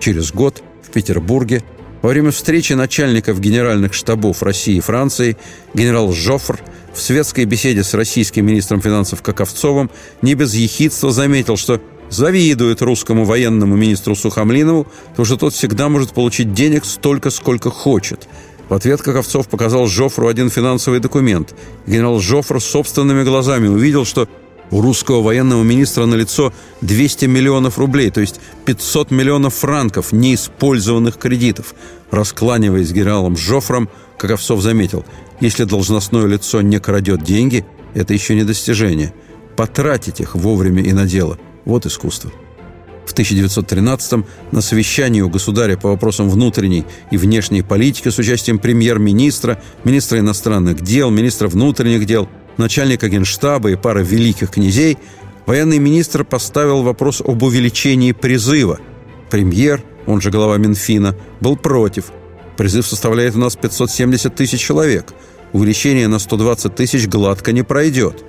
Через 0.00 0.32
год 0.32 0.62
в 0.82 0.90
Петербурге 0.90 1.62
во 2.00 2.08
время 2.08 2.30
встречи 2.30 2.72
начальников 2.72 3.38
генеральных 3.38 3.92
штабов 3.92 4.42
России 4.42 4.76
и 4.76 4.80
Франции 4.80 5.36
генерал 5.74 6.12
Жофр 6.12 6.58
в 6.94 7.00
светской 7.00 7.44
беседе 7.44 7.84
с 7.84 7.94
российским 7.94 8.46
министром 8.46 8.80
финансов 8.80 9.22
Каковцовым 9.22 9.90
не 10.22 10.34
без 10.34 10.54
ехидства 10.54 11.12
заметил, 11.12 11.56
что 11.56 11.80
завидует 12.10 12.82
русскому 12.82 13.24
военному 13.24 13.76
министру 13.76 14.14
Сухомлинову, 14.14 14.86
потому 15.10 15.24
что 15.24 15.36
тот 15.36 15.54
всегда 15.54 15.88
может 15.88 16.12
получить 16.12 16.52
денег 16.52 16.84
столько, 16.86 17.30
сколько 17.30 17.70
хочет– 17.70 18.26
в 18.68 18.74
ответ 18.74 19.02
Каковцов 19.02 19.48
показал 19.48 19.86
Жофру 19.86 20.28
один 20.28 20.50
финансовый 20.50 21.00
документ. 21.00 21.54
Генерал 21.86 22.20
Жофр 22.20 22.60
собственными 22.60 23.22
глазами 23.22 23.68
увидел, 23.68 24.04
что 24.04 24.28
у 24.70 24.80
русского 24.80 25.20
военного 25.20 25.62
министра 25.62 26.06
на 26.06 26.14
лицо 26.14 26.52
200 26.80 27.26
миллионов 27.26 27.78
рублей, 27.78 28.10
то 28.10 28.20
есть 28.20 28.40
500 28.64 29.10
миллионов 29.10 29.54
франков 29.54 30.12
неиспользованных 30.12 31.18
кредитов. 31.18 31.74
Раскланиваясь 32.10 32.88
с 32.88 32.92
генералом 32.92 33.36
Жофром, 33.36 33.88
Каковцов 34.16 34.62
заметил, 34.62 35.04
если 35.40 35.64
должностное 35.64 36.26
лицо 36.26 36.62
не 36.62 36.78
крадет 36.78 37.22
деньги, 37.22 37.66
это 37.94 38.14
еще 38.14 38.34
не 38.34 38.44
достижение. 38.44 39.12
Потратить 39.56 40.20
их 40.20 40.34
вовремя 40.34 40.82
и 40.82 40.92
на 40.92 41.04
дело– 41.04 41.38
вот 41.64 41.84
искусство. 41.84 42.32
В 43.06 43.14
1913-м 43.14 44.24
на 44.52 44.60
совещании 44.60 45.20
у 45.20 45.28
государя 45.28 45.76
по 45.76 45.90
вопросам 45.90 46.30
внутренней 46.30 46.84
и 47.10 47.16
внешней 47.16 47.62
политики 47.62 48.08
с 48.08 48.18
участием 48.18 48.58
премьер-министра, 48.58 49.60
министра 49.84 50.20
иностранных 50.20 50.80
дел, 50.80 51.10
министра 51.10 51.48
внутренних 51.48 52.06
дел, 52.06 52.28
начальника 52.56 53.08
генштаба 53.08 53.70
и 53.70 53.76
пары 53.76 54.04
великих 54.04 54.50
князей, 54.50 54.98
военный 55.46 55.78
министр 55.78 56.24
поставил 56.24 56.82
вопрос 56.82 57.20
об 57.20 57.42
увеличении 57.42 58.12
призыва. 58.12 58.78
Премьер, 59.30 59.82
он 60.06 60.20
же 60.20 60.30
глава 60.30 60.56
Минфина, 60.58 61.16
был 61.40 61.56
против. 61.56 62.12
Призыв 62.56 62.86
составляет 62.86 63.34
у 63.34 63.38
нас 63.38 63.56
570 63.56 64.34
тысяч 64.34 64.60
человек. 64.60 65.12
Увеличение 65.52 66.08
на 66.08 66.18
120 66.18 66.74
тысяч 66.74 67.08
гладко 67.08 67.52
не 67.52 67.62
пройдет. 67.62 68.24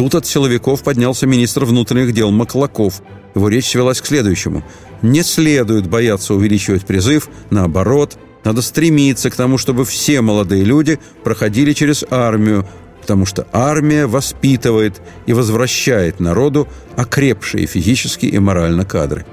Тут 0.00 0.14
от 0.14 0.24
силовиков 0.24 0.82
поднялся 0.82 1.26
министр 1.26 1.66
внутренних 1.66 2.14
дел 2.14 2.30
Маклаков– 2.30 3.02
его 3.34 3.50
речь 3.50 3.68
свелась 3.68 4.00
к 4.00 4.06
следующему. 4.06 4.64
Не 5.02 5.22
следует 5.22 5.88
бояться 5.88 6.32
увеличивать 6.32 6.86
призыв, 6.86 7.28
наоборот, 7.50 8.16
надо 8.42 8.62
стремиться 8.62 9.28
к 9.28 9.36
тому, 9.36 9.58
чтобы 9.58 9.84
все 9.84 10.22
молодые 10.22 10.64
люди 10.64 10.98
проходили 11.22 11.74
через 11.74 12.02
армию, 12.10 12.66
потому 13.02 13.26
что 13.26 13.46
армия 13.52 14.06
воспитывает 14.06 15.02
и 15.26 15.34
возвращает 15.34 16.18
народу 16.18 16.66
окрепшие 16.96 17.66
физически 17.66 18.24
и 18.24 18.38
морально 18.38 18.86
кадры. 18.86 19.26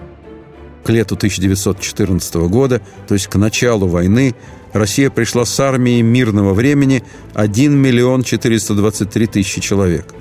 К 0.84 0.90
лету 0.90 1.16
1914 1.16 2.36
года, 2.50 2.82
то 3.08 3.14
есть 3.14 3.28
к 3.28 3.36
началу 3.38 3.88
войны, 3.88 4.36
Россия 4.74 5.10
пришла 5.10 5.46
с 5.46 5.58
армией 5.62 6.02
мирного 6.02 6.54
времени 6.54 7.06
1 7.36 7.74
миллион 7.74 8.24
423 8.24 9.28
тысячи 9.28 9.62
человек. 9.62 10.14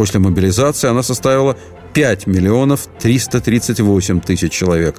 После 0.00 0.18
мобилизации 0.18 0.88
она 0.88 1.02
составила 1.02 1.58
5 1.92 2.26
миллионов 2.26 2.88
338 3.00 4.22
тысяч 4.22 4.50
человек. 4.50 4.96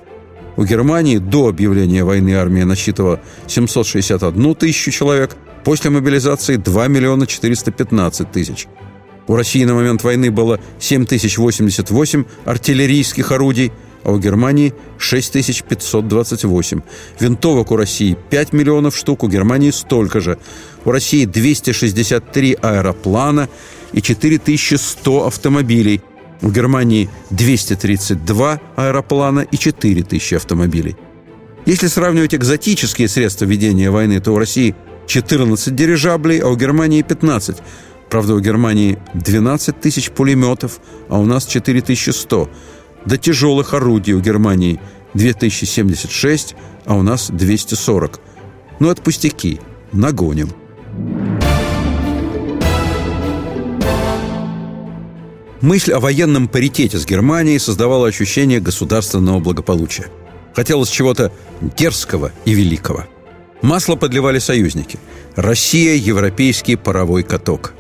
У 0.58 0.64
Германии 0.64 1.18
до 1.18 1.48
объявления 1.48 2.04
войны 2.04 2.36
армия 2.36 2.66
насчитывала 2.66 3.20
761 3.48 4.54
тысячу 4.54 4.92
человек, 4.92 5.36
после 5.64 5.90
мобилизации 5.90 6.58
2 6.58 6.88
миллиона 6.88 7.26
415 7.26 8.32
тысяч. 8.32 8.68
У 9.26 9.36
России 9.36 9.64
на 9.64 9.74
момент 9.74 10.04
войны 10.04 10.30
было 10.30 10.60
7088 10.78 12.26
артиллерийских 12.46 13.32
орудий, 13.32 13.72
а 14.04 14.12
у 14.12 14.20
Германии 14.20 14.76
6528. 15.00 16.82
Винтовок 17.20 17.72
у 17.72 17.76
России 17.76 18.16
5 18.30 18.54
миллионов 18.54 18.96
штук, 18.96 19.24
у 19.24 19.28
Германии 19.28 19.72
столько 19.72 20.20
же. 20.20 20.38
У 20.86 20.92
России 20.92 21.26
263 21.26 22.58
аэроплана 22.62 23.50
и 23.94 24.02
4100 24.02 25.28
автомобилей. 25.28 26.02
У 26.42 26.50
Германии 26.50 27.10
232 27.30 28.60
аэроплана 28.76 29.42
и 29.42 29.58
4000 29.58 30.36
автомобилей. 30.36 30.96
Если 31.66 31.88
сравнивать 31.88 32.34
экзотические 32.34 33.08
средства 33.08 33.46
ведения 33.46 33.92
войны, 33.92 34.20
то 34.20 34.34
у 34.34 34.40
России 34.40 34.76
14 35.08 35.76
дирижаблей, 35.76 36.40
а 36.40 36.48
у 36.48 36.56
Германии 36.56 37.02
15. 37.04 37.58
Правда, 38.10 38.34
у 38.34 38.40
Германии 38.40 38.98
12 39.14 39.80
тысяч 39.80 40.10
пулеметов, 40.12 40.80
а 41.10 41.20
у 41.20 41.26
нас 41.26 41.46
4100. 41.46 42.50
До 43.06 43.18
тяжелых 43.18 43.74
орудий 43.74 44.14
у 44.14 44.20
Германии 44.20 44.80
2076, 45.14 46.56
а 46.86 46.96
у 46.96 47.04
нас 47.04 47.30
240. 47.32 48.20
Ну, 48.80 48.90
это 48.90 49.02
пустяки. 49.02 49.60
Нагоним. 49.92 50.50
Мысль 55.62 55.94
о 55.94 56.00
военном 56.00 56.48
паритете 56.48 56.98
с 56.98 57.06
Германией 57.06 57.60
создавала 57.60 58.08
ощущение 58.08 58.60
государственного 58.60 59.40
благополучия. 59.40 60.08
Хотелось 60.56 60.90
чего-то 60.90 61.32
дерзкого 61.62 62.32
и 62.46 62.54
великого. 62.54 63.06
Масло 63.62 63.96
подливали 63.96 64.40
союзники. 64.40 64.98
Россия– 65.36 65.94
европейский 65.96 66.78
паровой 66.78 67.22
каток. 67.22 67.74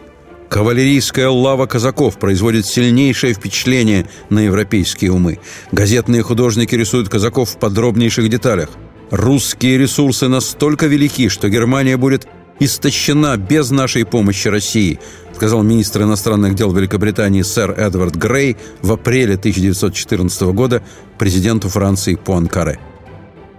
Кавалерийская 0.47 1.29
лава 1.29 1.65
казаков 1.65 2.19
производит 2.19 2.67
сильнейшее 2.67 3.33
впечатление 3.33 4.07
на 4.29 4.39
европейские 4.39 5.11
умы. 5.11 5.39
Газетные 5.71 6.21
художники 6.21 6.75
рисуют 6.75 7.09
казаков 7.09 7.49
в 7.49 7.57
подробнейших 7.57 8.29
деталях. 8.29 8.69
Русские 9.09 9.79
ресурсы 9.79 10.27
настолько 10.27 10.85
велики, 10.85 11.29
что 11.29 11.49
Германия 11.49 11.97
будет 11.97 12.27
истощена 12.61 13.37
без 13.37 13.71
нашей 13.71 14.05
помощи 14.05 14.47
России, 14.47 14.99
сказал 15.33 15.63
министр 15.63 16.03
иностранных 16.03 16.53
дел 16.53 16.71
Великобритании 16.71 17.41
сэр 17.41 17.71
Эдвард 17.71 18.15
Грей 18.15 18.55
в 18.83 18.91
апреле 18.91 19.33
1914 19.33 20.41
года 20.53 20.83
президенту 21.17 21.69
Франции 21.69 22.13
Пуанкаре. 22.13 22.79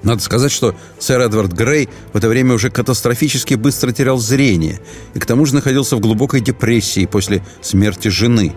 Надо 0.04 0.23
сказать, 0.23 0.52
что 0.52 0.76
сэр 1.00 1.21
Эдвард 1.21 1.52
Грей 1.52 1.88
в 2.12 2.16
это 2.16 2.28
время 2.28 2.54
уже 2.54 2.71
катастрофически 2.71 3.54
быстро 3.54 3.90
терял 3.90 4.18
зрение 4.18 4.78
и 5.14 5.18
к 5.18 5.26
тому 5.26 5.47
же 5.47 5.56
находился 5.56 5.97
в 5.97 6.00
глубокой 6.00 6.40
депрессии 6.40 7.04
после 7.06 7.44
смерти 7.61 8.06
жены. 8.06 8.54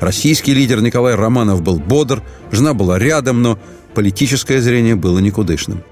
Российский 0.00 0.54
лидер 0.54 0.80
Николай 0.82 1.14
Романов 1.14 1.62
был 1.62 1.78
бодр, 1.78 2.20
жена 2.50 2.74
была 2.74 2.98
рядом, 2.98 3.42
но 3.42 3.60
политическое 3.94 4.60
зрение 4.60 4.96
было 4.96 5.20
никудышным. 5.20 5.84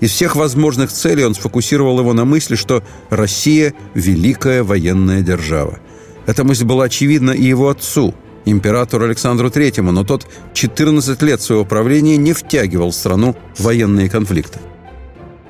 Из 0.00 0.10
всех 0.10 0.34
возможных 0.34 0.90
целей 0.90 1.24
он 1.24 1.34
сфокусировал 1.34 2.00
его 2.00 2.12
на 2.14 2.24
мысли, 2.24 2.56
что 2.56 2.82
Россия– 3.10 3.74
великая 3.94 4.62
военная 4.62 5.20
держава. 5.20 5.78
Эта 6.26 6.42
мысль 6.42 6.64
была 6.64 6.84
очевидна 6.84 7.32
и 7.32 7.44
его 7.44 7.68
отцу, 7.68 8.14
императору 8.46 9.04
Александру 9.04 9.50
Третьему, 9.50 9.92
но 9.92 10.04
тот 10.04 10.26
14 10.54 11.20
лет 11.22 11.42
своего 11.42 11.64
правления 11.66 12.16
не 12.16 12.32
втягивал 12.32 12.92
страну 12.92 13.36
в 13.56 13.64
военные 13.64 14.08
конфликты. 14.08 14.58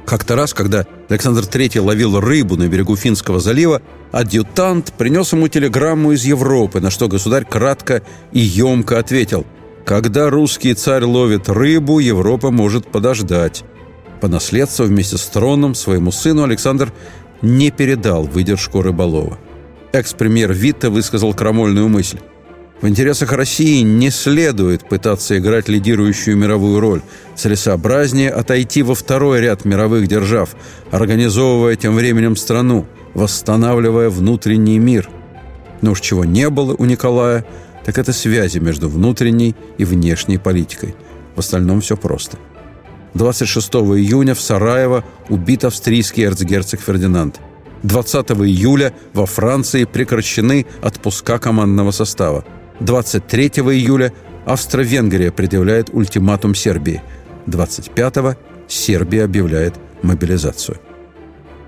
Как-то 0.04 0.34
раз, 0.34 0.52
когда 0.54 0.86
Александр 1.08 1.42
III 1.42 1.80
ловил 1.80 2.18
рыбу 2.18 2.56
на 2.56 2.66
берегу 2.66 2.96
Финского 2.96 3.38
залива, 3.38 3.80
адъютант 4.10 4.92
принес 4.94 5.32
ему 5.32 5.46
телеграмму 5.46 6.12
из 6.12 6.24
Европы, 6.24 6.80
на 6.80 6.90
что 6.90 7.06
государь 7.06 7.44
кратко 7.44 8.02
и 8.32 8.40
емко 8.40 8.98
ответил 8.98 9.46
«Когда 9.84 10.28
русский 10.28 10.74
царь 10.74 11.04
ловит 11.04 11.48
рыбу, 11.48 12.00
Европа 12.00 12.50
может 12.50 12.90
подождать». 12.90 13.62
По 14.20 14.28
наследству 14.28 14.84
вместе 14.84 15.16
с 15.16 15.26
троном 15.26 15.74
своему 15.74 16.12
сыну 16.12 16.44
Александр 16.44 16.92
не 17.40 17.70
передал 17.70 18.24
выдержку 18.24 18.82
рыболова. 18.82 19.38
Экс-премьер 19.92 20.52
Витте 20.52 20.88
высказал 20.88 21.32
крамольную 21.32 21.88
мысль. 21.88 22.18
В 22.82 22.88
интересах 22.88 23.32
России 23.32 23.82
не 23.82 24.10
следует 24.10 24.88
пытаться 24.88 25.38
играть 25.38 25.68
лидирующую 25.68 26.36
мировую 26.36 26.80
роль. 26.80 27.02
Целесообразнее 27.34 28.30
отойти 28.30 28.82
во 28.82 28.94
второй 28.94 29.40
ряд 29.40 29.64
мировых 29.64 30.06
держав, 30.06 30.50
организовывая 30.90 31.76
тем 31.76 31.94
временем 31.94 32.36
страну, 32.36 32.86
восстанавливая 33.14 34.10
внутренний 34.10 34.78
мир. 34.78 35.10
Но 35.82 35.92
уж 35.92 36.00
чего 36.00 36.24
не 36.24 36.48
было 36.48 36.74
у 36.74 36.84
Николая, 36.84 37.44
так 37.84 37.98
это 37.98 38.12
связи 38.12 38.58
между 38.58 38.88
внутренней 38.88 39.56
и 39.78 39.84
внешней 39.84 40.38
политикой. 40.38 40.94
В 41.36 41.40
остальном 41.40 41.80
все 41.80 41.96
просто– 41.96 42.38
26 43.14 43.74
июня 43.74 44.34
в 44.34 44.40
Сараево 44.40 45.04
убит 45.28 45.64
австрийский 45.64 46.24
эрцгерцог 46.24 46.80
Фердинанд. 46.80 47.40
20 47.82 48.30
июля 48.30 48.92
во 49.14 49.26
Франции 49.26 49.84
прекращены 49.84 50.66
отпуска 50.82 51.38
командного 51.38 51.90
состава. 51.90 52.44
23 52.80 53.46
июля 53.48 54.12
Австро-Венгрия 54.46 55.32
предъявляет 55.32 55.90
ультиматум 55.92 56.54
Сербии. 56.54 57.02
25-го 57.46 58.36
Сербия 58.68 59.24
объявляет 59.24 59.74
мобилизацию. 60.02 60.78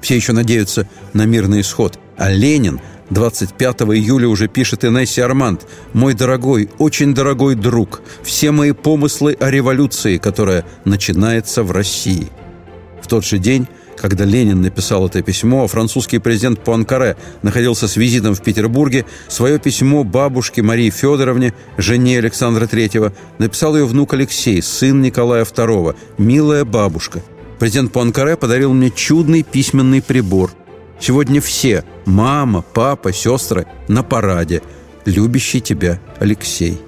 Все 0.00 0.16
еще 0.16 0.32
надеются 0.32 0.88
на 1.12 1.26
мирный 1.26 1.60
исход, 1.60 1.98
а 2.16 2.30
Ленин– 2.30 2.80
25 3.12 3.82
июля 3.82 4.28
уже 4.28 4.48
пишет 4.48 4.84
Инессе 4.84 5.22
Арманд 5.24 5.66
«Мой 5.92 6.14
дорогой, 6.14 6.70
очень 6.78 7.14
дорогой 7.14 7.54
друг, 7.54 8.00
все 8.22 8.52
мои 8.52 8.72
помыслы 8.72 9.36
о 9.38 9.50
революции, 9.50 10.16
которая 10.16 10.64
начинается 10.84 11.62
в 11.62 11.70
России». 11.72 12.28
В 13.02 13.08
тот 13.08 13.24
же 13.24 13.38
день 13.38 13.66
когда 13.94 14.24
Ленин 14.24 14.62
написал 14.62 15.06
это 15.06 15.22
письмо, 15.22 15.62
а 15.62 15.68
французский 15.68 16.18
президент 16.18 16.64
Пуанкаре 16.64 17.16
находился 17.42 17.86
с 17.86 17.96
визитом 17.96 18.34
в 18.34 18.42
Петербурге, 18.42 19.04
свое 19.28 19.60
письмо 19.60 20.02
бабушке 20.02 20.60
Марии 20.60 20.90
Федоровне, 20.90 21.54
жене 21.76 22.18
Александра 22.18 22.64
III, 22.64 23.12
написал 23.38 23.76
ее 23.76 23.86
внук 23.86 24.14
Алексей, 24.14 24.60
сын 24.60 25.02
Николая 25.02 25.44
II, 25.44 25.94
«Милая 26.18 26.64
бабушка». 26.64 27.22
Президент 27.60 27.92
Пуанкаре 27.92 28.36
подарил 28.36 28.72
мне 28.72 28.90
чудный 28.90 29.44
письменный 29.44 30.02
прибор– 30.02 30.50
Сегодня 31.02 31.40
все– 31.40 31.82
мама, 32.06 32.62
папа, 32.62 33.12
сестры– 33.12 33.66
на 33.88 34.04
параде. 34.04 34.62
Любящий 35.04 35.60
тебя 35.60 35.98
Алексей. 36.20 36.80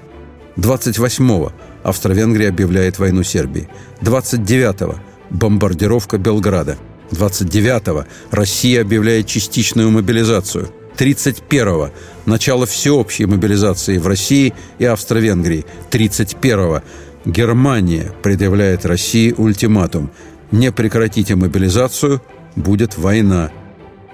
28-го 0.57 1.51
Австро-Венгрия 1.83 2.51
объявляет 2.51 3.01
войну 3.01 3.25
Сербии. 3.25 3.69
29-го– 4.03 4.95
бомбардировка 5.31 6.19
Белграда. 6.19 6.79
29-го 7.11 8.05
Россия 8.31 8.83
объявляет 8.83 9.27
частичную 9.27 9.91
мобилизацию. 9.91 10.69
31-го– 10.97 11.91
начало 12.25 12.67
всеобщей 12.67 13.27
мобилизации 13.27 13.99
в 13.99 14.07
России 14.07 14.55
и 14.79 14.85
Австро-Венгрии. 14.85 15.67
31-го– 15.91 16.83
Германия 17.25 18.13
предъявляет 18.23 18.87
России 18.87 19.35
ультиматум. 19.37 20.13
Не 20.53 20.71
прекратите 20.71 21.35
мобилизацию– 21.35 22.23
будет 22.55 22.97
война. 22.97 23.51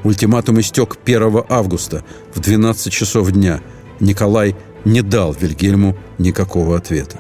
Ультиматум 0.05 0.61
истек 0.61 0.97
1 1.05 1.45
августа 1.49 2.05
в 2.35 2.41
12 2.41 2.93
часов 2.93 3.31
дня. 3.33 3.61
Николай 4.01 4.57
не 4.85 5.03
дал 5.03 5.33
Вильгельму 5.33 5.97
никакого 6.19 6.77
ответа. 6.77 7.19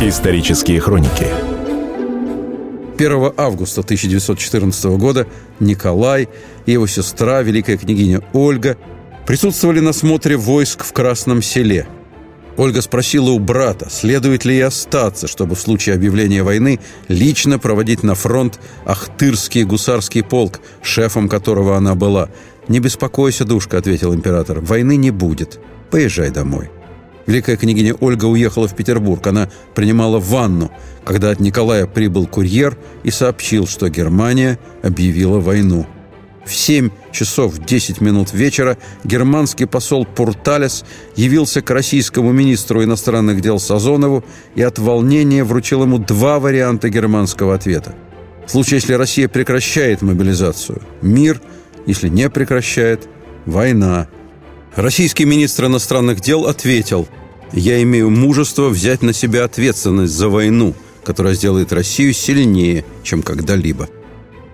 Исторические 0.00 0.80
хроники 0.80 1.26
1 2.96 3.32
августа 3.36 3.80
1914 3.80 4.84
года 4.98 5.26
Николай 5.58 6.28
и 6.66 6.72
его 6.72 6.86
сестра, 6.86 7.42
великая 7.42 7.76
княгиня 7.76 8.22
Ольга, 8.32 8.76
присутствовали 9.26 9.80
на 9.80 9.92
смотре 9.92 10.36
войск 10.36 10.84
в 10.84 10.92
Красном 10.92 11.42
селе– 11.42 11.86
Ольга 12.56 12.82
спросила 12.82 13.30
у 13.30 13.38
брата, 13.38 13.88
следует 13.90 14.44
ли 14.44 14.54
ей 14.54 14.64
остаться, 14.64 15.26
чтобы 15.26 15.54
в 15.54 15.60
случае 15.60 15.94
объявления 15.94 16.42
войны 16.42 16.80
лично 17.08 17.58
проводить 17.58 18.02
на 18.02 18.14
фронт 18.14 18.58
Ахтырский 18.84 19.62
гусарский 19.64 20.22
полк, 20.22 20.60
шефом 20.82 21.28
которого 21.28 21.76
она 21.76 21.94
была. 21.94 22.28
«Не 22.68 22.78
беспокойся, 22.78 23.44
душка»,— 23.44 23.78
ответил 23.78 24.14
император,— 24.14 24.60
«войны 24.60 24.96
не 24.96 25.10
будет. 25.10 25.58
Поезжай 25.90 26.30
домой». 26.30 26.70
Великая 27.26 27.56
княгиня 27.56 27.94
Ольга 27.94 28.24
уехала 28.24 28.66
в 28.66 28.74
Петербург. 28.74 29.26
Она 29.26 29.48
принимала 29.74 30.18
ванну, 30.18 30.70
когда 31.04 31.30
от 31.30 31.40
Николая 31.40 31.86
прибыл 31.86 32.26
курьер 32.26 32.76
и 33.04 33.10
сообщил, 33.10 33.66
что 33.66 33.88
Германия 33.88 34.58
объявила 34.82 35.38
войну. 35.38 35.86
В 36.50 36.54
7 36.56 36.90
часов 37.12 37.58
10 37.64 38.00
минут 38.00 38.32
вечера 38.32 38.76
германский 39.04 39.66
посол 39.66 40.04
Пурталес 40.04 40.84
явился 41.14 41.62
к 41.62 41.70
российскому 41.70 42.32
министру 42.32 42.82
иностранных 42.82 43.40
дел 43.40 43.60
Сазонову 43.60 44.24
и 44.56 44.62
от 44.62 44.80
волнения 44.80 45.44
вручил 45.44 45.84
ему 45.84 45.98
два 45.98 46.40
варианта 46.40 46.88
германского 46.88 47.54
ответа. 47.54 47.94
В 48.48 48.50
случае, 48.50 48.78
если 48.78 48.94
Россия 48.94 49.28
прекращает 49.28 50.02
мобилизацию– 50.02 50.82
мир, 51.02 51.40
если 51.86 52.08
не 52.08 52.28
прекращает– 52.28 53.08
война. 53.46 54.08
Российский 54.74 55.26
министр 55.26 55.66
иностранных 55.66 56.20
дел 56.20 56.46
ответил– 56.46 57.06
я 57.52 57.80
имею 57.82 58.10
мужество 58.10 58.68
взять 58.68 59.02
на 59.02 59.12
себя 59.12 59.44
ответственность 59.44 60.12
за 60.12 60.28
войну, 60.28 60.74
которая 61.04 61.34
сделает 61.34 61.72
Россию 61.72 62.12
сильнее, 62.12 62.84
чем 63.04 63.22
когда-либо. 63.22 63.88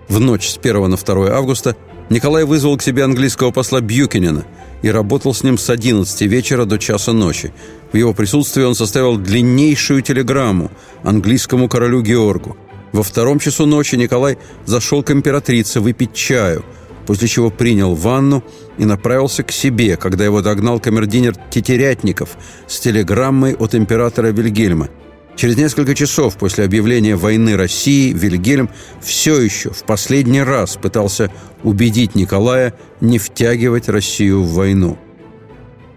В 0.09 0.19
ночь 0.19 0.47
с 0.47 0.57
1 0.57 0.89
на 0.89 0.95
2 0.95 1.31
августа 1.31 1.75
Николай 2.09 2.45
вызвал 2.45 2.77
к 2.77 2.81
себе 2.81 3.03
английского 3.03 3.51
посла 3.51 3.81
Бьюкинена 3.81 4.45
и 4.81 4.89
работал 4.89 5.33
с 5.33 5.43
ним 5.43 5.57
с 5.57 5.69
11 5.69 6.21
вечера 6.21 6.65
до 6.65 6.77
часа 6.77 7.11
ночи. 7.11 7.51
В 7.91 7.97
его 7.97 8.13
присутствии 8.13 8.63
он 8.63 8.75
составил 8.75 9.17
длиннейшую 9.17 10.01
телеграмму 10.01 10.71
английскому 11.03 11.67
королю 11.67 12.01
Георгу. 12.01 12.55
Во 12.93 13.03
втором 13.03 13.39
часу 13.39 13.65
ночи 13.65 13.95
Николай 13.95 14.37
зашел 14.65 15.03
к 15.03 15.11
императрице 15.11 15.81
выпить 15.81 16.13
чаю, 16.13 16.63
после 17.05 17.27
чего 17.27 17.49
принял 17.49 17.93
ванну 17.93 18.43
и 18.77 18.85
направился 18.85 19.43
к 19.43 19.51
себе, 19.51 19.97
когда 19.97 20.23
его 20.23 20.41
догнал 20.41 20.79
камердинер 20.79 21.35
Тетерятников 21.49 22.37
с 22.65 22.79
телеграммой 22.79 23.55
от 23.55 23.75
императора 23.75 24.27
Вильгельма– 24.27 24.87
Через 25.37 25.55
несколько 25.55 25.93
часов 25.93 26.35
после 26.35 26.65
объявления 26.65 27.15
войны 27.15 27.55
России 27.55 28.11
Вильгельм 28.11 28.71
все 28.99 29.39
еще 29.39 29.69
в 29.69 29.83
последний 29.83 30.41
раз 30.41 30.77
пытался 30.77 31.31
убедить 31.63 32.15
Николая 32.15 32.73
не 33.01 33.19
втягивать 33.19 33.87
Россию 33.87 34.41
в 34.43 34.53
войну. 34.53 34.97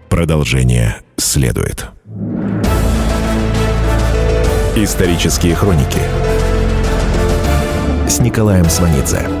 Продолжение 0.09 0.97
следует. 1.17 1.87
Исторические 4.75 5.55
хроники 5.55 6.01
с 8.07 8.19
Николаем 8.19 8.69
Сванидзе. 8.69 9.40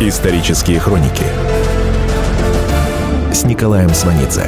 Исторические 0.00 0.78
хроники 0.78 1.24
с 3.32 3.42
Николаем 3.42 3.92
Сванидзе. 3.92 4.44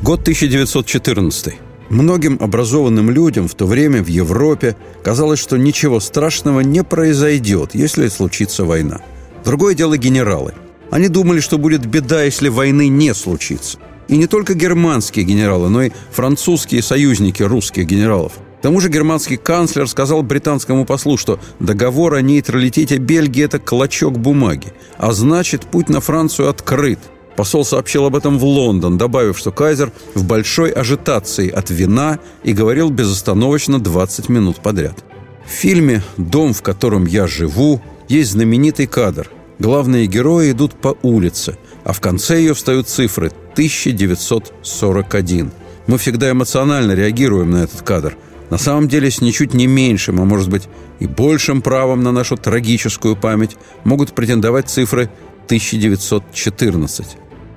Год 0.00 0.20
1914. 0.22 1.56
Многим 1.90 2.38
образованным 2.40 3.10
людям 3.10 3.48
в 3.48 3.54
то 3.54 3.66
время 3.66 4.02
в 4.02 4.06
Европе 4.06 4.76
казалось, 5.02 5.40
что 5.40 5.58
ничего 5.58 6.00
страшного 6.00 6.60
не 6.60 6.82
произойдет, 6.82 7.74
если 7.74 8.08
случится 8.08 8.64
война. 8.64 9.02
Другое 9.44 9.74
дело 9.74 9.98
генералы. 9.98 10.54
Они 10.90 11.08
думали, 11.08 11.40
что 11.40 11.58
будет 11.58 11.84
беда, 11.84 12.22
если 12.22 12.48
войны 12.48 12.88
не 12.88 13.12
случится. 13.12 13.76
И 14.08 14.16
не 14.16 14.26
только 14.26 14.54
германские 14.54 15.26
генералы, 15.26 15.68
но 15.68 15.82
и 15.82 15.90
французские 16.12 16.80
союзники 16.80 17.42
русских 17.42 17.84
генералов– 17.84 18.32
тому 18.64 18.80
же 18.80 18.88
германский 18.88 19.36
канцлер 19.36 19.86
сказал 19.86 20.22
британскому 20.22 20.86
послу, 20.86 21.18
что 21.18 21.38
договор 21.60 22.14
о 22.14 22.22
нейтралитете 22.22 22.96
Бельгии– 22.96 23.44
это 23.44 23.58
клочок 23.58 24.18
бумаги, 24.18 24.72
а 24.96 25.12
значит, 25.12 25.66
путь 25.66 25.90
на 25.90 26.00
Францию 26.00 26.48
открыт. 26.48 26.98
Посол 27.36 27.66
сообщил 27.66 28.06
об 28.06 28.16
этом 28.16 28.38
в 28.38 28.44
Лондон, 28.44 28.96
добавив, 28.96 29.36
что 29.36 29.52
Кайзер 29.52 29.92
в 30.14 30.24
большой 30.24 30.70
ажитации 30.70 31.50
от 31.50 31.68
вина 31.68 32.20
и 32.42 32.54
говорил 32.54 32.88
безостановочно 32.88 33.78
20 33.78 34.30
минут 34.30 34.56
подряд. 34.60 35.04
В 35.44 35.50
фильме 35.50 36.02
«Дом, 36.16 36.54
в 36.54 36.62
котором 36.62 37.04
я 37.04 37.26
живу» 37.26 37.82
есть 38.08 38.30
знаменитый 38.30 38.86
кадр. 38.86 39.28
Главные 39.58 40.06
герои 40.06 40.52
идут 40.52 40.72
по 40.72 40.96
улице, 41.02 41.58
а 41.84 41.92
в 41.92 42.00
конце 42.00 42.38
ее 42.38 42.54
встают 42.54 42.88
цифры 42.88 43.30
1941. 43.52 45.50
Мы 45.86 45.98
всегда 45.98 46.30
эмоционально 46.30 46.92
реагируем 46.92 47.50
на 47.50 47.64
этот 47.64 47.82
кадр– 47.82 48.16
на 48.54 48.58
самом 48.58 48.86
деле 48.86 49.10
с 49.10 49.20
ничуть 49.20 49.52
не 49.52 49.66
меньшим, 49.66 50.20
а 50.20 50.24
может 50.24 50.48
быть 50.48 50.68
и 51.00 51.08
большим 51.08 51.60
правом 51.60 52.04
на 52.04 52.12
нашу 52.12 52.36
трагическую 52.36 53.16
память 53.16 53.56
могут 53.82 54.12
претендовать 54.12 54.68
цифры 54.68 55.10
1914. 55.46 57.06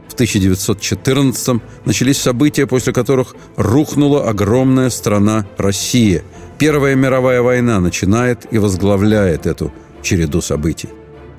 В 0.08 0.14
1914 0.16 1.62
начались 1.86 2.18
события, 2.20 2.66
после 2.66 2.94
которых 2.94 3.36
рухнула 3.58 4.28
огромная 4.28 4.90
страна 4.90 5.46
Россия. 5.60 6.24
Первая 6.58 6.96
мировая 6.96 7.44
война 7.44 7.80
начинает 7.80 8.48
и 8.50 8.58
возглавляет 8.58 9.46
эту 9.46 9.72
череду 10.02 10.42
событий. 10.42 10.90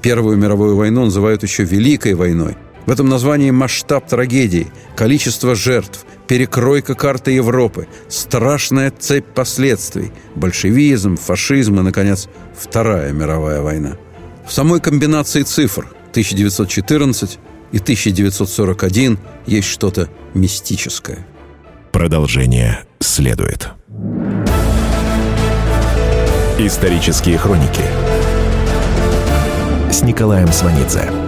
Первую 0.02 0.36
мировую 0.36 0.76
войну 0.76 1.06
называют 1.06 1.42
еще 1.42 1.64
Великой 1.64 2.14
войной. 2.14 2.56
В 2.86 2.92
этом 2.92 3.08
названии 3.08 3.50
масштаб 3.50 4.06
трагедии, 4.06 4.68
количество 4.94 5.56
жертв, 5.56 6.06
перекройка 6.28 6.94
карты 6.94 7.32
Европы, 7.32 7.88
страшная 8.08 8.92
цепь 8.96 9.26
последствий, 9.34 10.12
большевизм, 10.36 11.16
фашизм 11.16 11.80
и, 11.80 11.82
наконец, 11.82 12.28
Вторая 12.56 13.12
мировая 13.12 13.62
война. 13.62 13.96
В 14.46 14.52
самой 14.52 14.80
комбинации 14.80 15.42
цифр 15.42 15.88
1914 16.10 17.38
и 17.72 17.78
1941 17.78 19.18
есть 19.46 19.68
что-то 19.68 20.08
мистическое. 20.34 21.26
Продолжение 21.92 22.84
следует. 23.00 23.70
Исторические 26.58 27.38
хроники 27.38 27.82
с 29.90 30.02
Николаем 30.02 30.52
Сванидзе. 30.52 31.27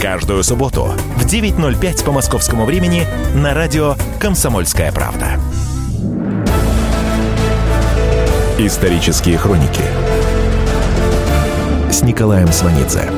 Каждую 0.00 0.44
субботу 0.44 0.94
в 1.16 1.26
9.05 1.26 2.04
по 2.04 2.12
московскому 2.12 2.64
времени 2.64 3.02
на 3.34 3.52
радио 3.52 3.96
«Комсомольская 4.20 4.92
правда». 4.92 5.40
Исторические 8.58 9.38
хроники 9.38 9.82
с 11.90 12.02
Николаем 12.02 12.46
Сванидзе. 12.52 13.10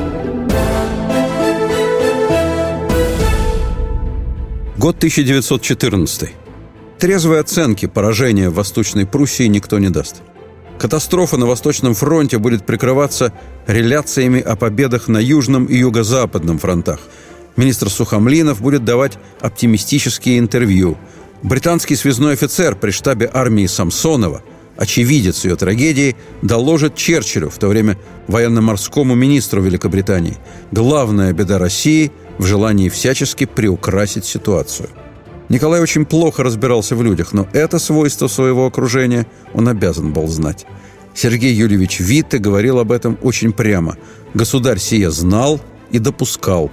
Год 4.75 4.97
1914. 4.97 6.31
Трезвой 6.97 7.41
оценки 7.41 7.85
поражения 7.85 8.49
в 8.49 8.55
Восточной 8.55 9.05
Пруссии 9.05 9.45
никто 9.45 9.77
не 9.77 9.89
даст. 9.89 10.23
Катастрофа 10.81 11.37
на 11.37 11.45
Восточном 11.45 11.93
фронте 11.93 12.39
будет 12.39 12.65
прикрываться 12.65 13.31
реляциями 13.67 14.39
о 14.39 14.55
победах 14.55 15.07
на 15.07 15.19
Южном 15.19 15.65
и 15.65 15.77
Юго-Западном 15.77 16.57
фронтах. 16.57 17.01
Министр 17.55 17.87
Сухомлинов 17.91 18.63
будет 18.63 18.83
давать 18.83 19.19
оптимистические 19.41 20.39
интервью. 20.39 20.97
Британский 21.43 21.95
связной 21.95 22.33
офицер 22.33 22.75
при 22.75 22.89
штабе 22.89 23.29
армии 23.31 23.67
Самсонова, 23.67 24.41
очевидец 24.75 25.45
ее 25.45 25.55
трагедии, 25.55 26.15
доложит 26.41 26.95
Черчиллю, 26.95 27.51
в 27.51 27.59
то 27.59 27.67
время 27.67 27.99
военно-морскому 28.25 29.13
министру 29.13 29.61
Великобритании, 29.61 30.39
главная 30.71 31.31
беда 31.31 31.59
России 31.59 32.11
в 32.39 32.45
желании 32.47 32.89
всячески 32.89 33.45
приукрасить 33.45 34.25
ситуацию. 34.25 34.89
Николай 35.51 35.81
очень 35.81 36.05
плохо 36.05 36.43
разбирался 36.43 36.95
в 36.95 37.03
людях, 37.03 37.33
но 37.33 37.45
это 37.51 37.77
свойство 37.77 38.27
своего 38.27 38.65
окружения 38.65 39.27
он 39.53 39.67
обязан 39.67 40.13
был 40.13 40.27
знать. 40.27 40.65
Сергей 41.13 41.53
Юрьевич 41.53 41.99
Витте 41.99 42.37
говорил 42.37 42.79
об 42.79 42.89
этом 42.89 43.17
очень 43.21 43.51
прямо. 43.51 43.97
Государь 44.33 44.79
сие 44.79 45.11
знал 45.11 45.59
и 45.89 45.99
допускал. 45.99 46.71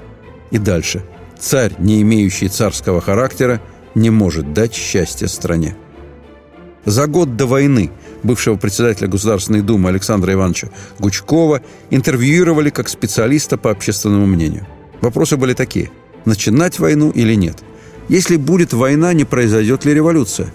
И 0.52 0.58
дальше. 0.58 1.02
Царь, 1.40 1.72
не 1.80 2.00
имеющий 2.02 2.46
царского 2.46 3.00
характера, 3.00 3.60
не 3.96 4.10
может 4.10 4.52
дать 4.52 4.74
счастья 4.74 5.26
стране. 5.26 5.76
За 6.84 7.08
год 7.08 7.34
до 7.34 7.46
войны 7.46 7.90
бывшего 8.22 8.54
председателя 8.54 9.08
Государственной 9.08 9.62
Думы 9.62 9.88
Александра 9.88 10.32
Ивановича 10.32 10.68
Гучкова 11.00 11.62
интервьюировали 11.90 12.70
как 12.70 12.88
специалиста 12.88 13.58
по 13.58 13.72
общественному 13.72 14.26
мнению. 14.26 14.68
Вопросы 15.00 15.36
были 15.36 15.54
такие. 15.54 15.90
Начинать 16.26 16.78
войну 16.78 17.10
или 17.10 17.34
нет? 17.34 17.64
Если 18.08 18.36
будет 18.36 18.72
война, 18.72 19.12
не 19.12 19.24
произойдет 19.24 19.84
ли 19.84 19.94
революция? 19.94 20.52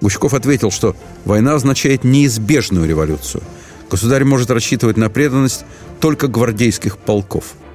Гучков 0.00 0.34
ответил, 0.34 0.70
что 0.70 0.96
война 1.24 1.54
означает 1.54 2.04
неизбежную 2.04 2.88
революцию. 2.88 3.42
Государь 3.90 4.24
может 4.24 4.50
рассчитывать 4.50 4.96
на 4.96 5.08
преданность 5.08 5.64
только 6.00 6.28
гвардейских 6.28 6.98
полков– 6.98 7.54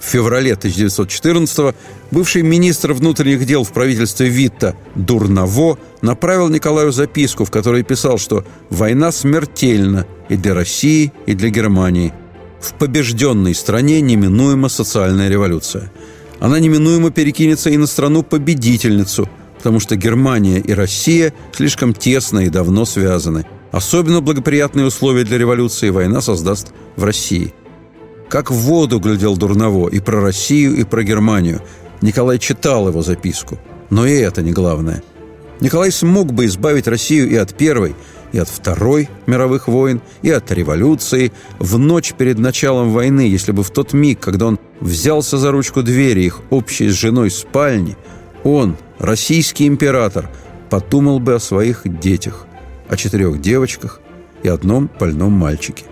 в 0.00 0.04
феврале 0.04 0.54
1914 0.54 1.74
бывший 2.10 2.42
министр 2.42 2.94
внутренних 2.94 3.44
дел 3.44 3.64
в 3.64 3.72
правительстве 3.72 4.28
Витта 4.28 4.74
Дурново 4.94 5.78
направил 6.00 6.48
Николаю 6.48 6.90
записку, 6.90 7.44
в 7.44 7.50
которой 7.50 7.82
писал, 7.82 8.16
что 8.16 8.44
«война 8.70 9.12
смертельна 9.12 10.06
и 10.30 10.36
для 10.36 10.54
России, 10.54 11.12
и 11.26 11.34
для 11.34 11.50
Германии. 11.50 12.14
В 12.60 12.72
побежденной 12.74 13.54
стране 13.54 14.00
неминуема 14.00 14.70
социальная 14.70 15.28
революция. 15.28 15.92
Она 16.40 16.58
неминуемо 16.58 17.10
перекинется 17.10 17.70
и 17.70 17.76
на 17.76 17.86
страну-победительницу, 17.86 19.28
потому 19.58 19.78
что 19.78 19.96
Германия 19.96 20.58
и 20.58 20.72
Россия 20.72 21.32
слишком 21.52 21.94
тесно 21.94 22.40
и 22.40 22.48
давно 22.48 22.84
связаны. 22.84 23.46
Особенно 23.70 24.20
благоприятные 24.20 24.86
условия 24.86 25.24
для 25.24 25.38
революции 25.38 25.90
война 25.90 26.20
создаст 26.20 26.72
в 26.96 27.04
России– 27.04 27.54
как 28.30 28.52
в 28.52 28.54
воду 28.54 29.00
глядел 29.00 29.36
Дурново 29.36 29.88
и 29.88 29.98
про 29.98 30.20
Россию, 30.20 30.76
и 30.76 30.84
про 30.84 31.02
Германию. 31.02 31.60
Николай 32.00 32.38
читал 32.38 32.86
его 32.88 33.02
записку. 33.02 33.58
Но 33.90 34.06
и 34.06 34.12
это 34.12 34.40
не 34.40 34.52
главное. 34.52 35.02
Николай 35.58 35.90
смог 35.90 36.32
бы 36.32 36.46
избавить 36.46 36.86
Россию 36.86 37.28
и 37.28 37.34
от 37.34 37.54
Первой, 37.54 37.96
и 38.32 38.38
от 38.38 38.48
Второй 38.48 39.08
мировых 39.26 39.68
войн, 39.68 40.00
и 40.22 40.30
от 40.30 40.50
революции 40.52 41.32
в 41.58 41.78
ночь 41.78 42.12
перед 42.16 42.38
началом 42.38 42.92
войны, 42.92 43.22
если 43.22 43.52
бы 43.52 43.62
в 43.62 43.70
тот 43.70 43.92
миг, 43.92 44.20
когда 44.20 44.46
он 44.46 44.58
взялся 44.80 45.38
за 45.38 45.50
ручку 45.50 45.82
двери 45.82 46.22
их 46.22 46.40
общей 46.50 46.88
с 46.88 46.94
женой 46.94 47.30
спальни, 47.30 47.96
он, 48.44 48.76
российский 48.98 49.66
император, 49.66 50.30
подумал 50.70 51.18
бы 51.20 51.34
о 51.34 51.40
своих 51.40 51.82
детях, 51.84 52.46
о 52.88 52.96
четырех 52.96 53.40
девочках 53.40 54.00
и 54.42 54.48
одном 54.48 54.90
больном 54.98 55.32
мальчике. 55.32 55.84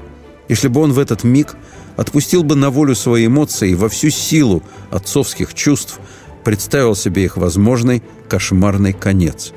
Если 0.48 0.68
бы 0.68 0.80
он 0.80 0.92
в 0.92 0.98
этот 0.98 1.24
миг 1.24 1.56
отпустил 1.96 2.42
бы 2.42 2.54
на 2.54 2.70
волю 2.70 2.94
свои 2.94 3.26
эмоции 3.26 3.74
во 3.74 3.88
всю 3.88 4.10
силу 4.10 4.62
отцовских 4.90 5.52
чувств, 5.52 6.00
представил 6.44 6.94
себе 6.94 7.24
их 7.24 7.36
возможный 7.36 8.02
кошмарный 8.28 8.92
конец. 8.92 9.52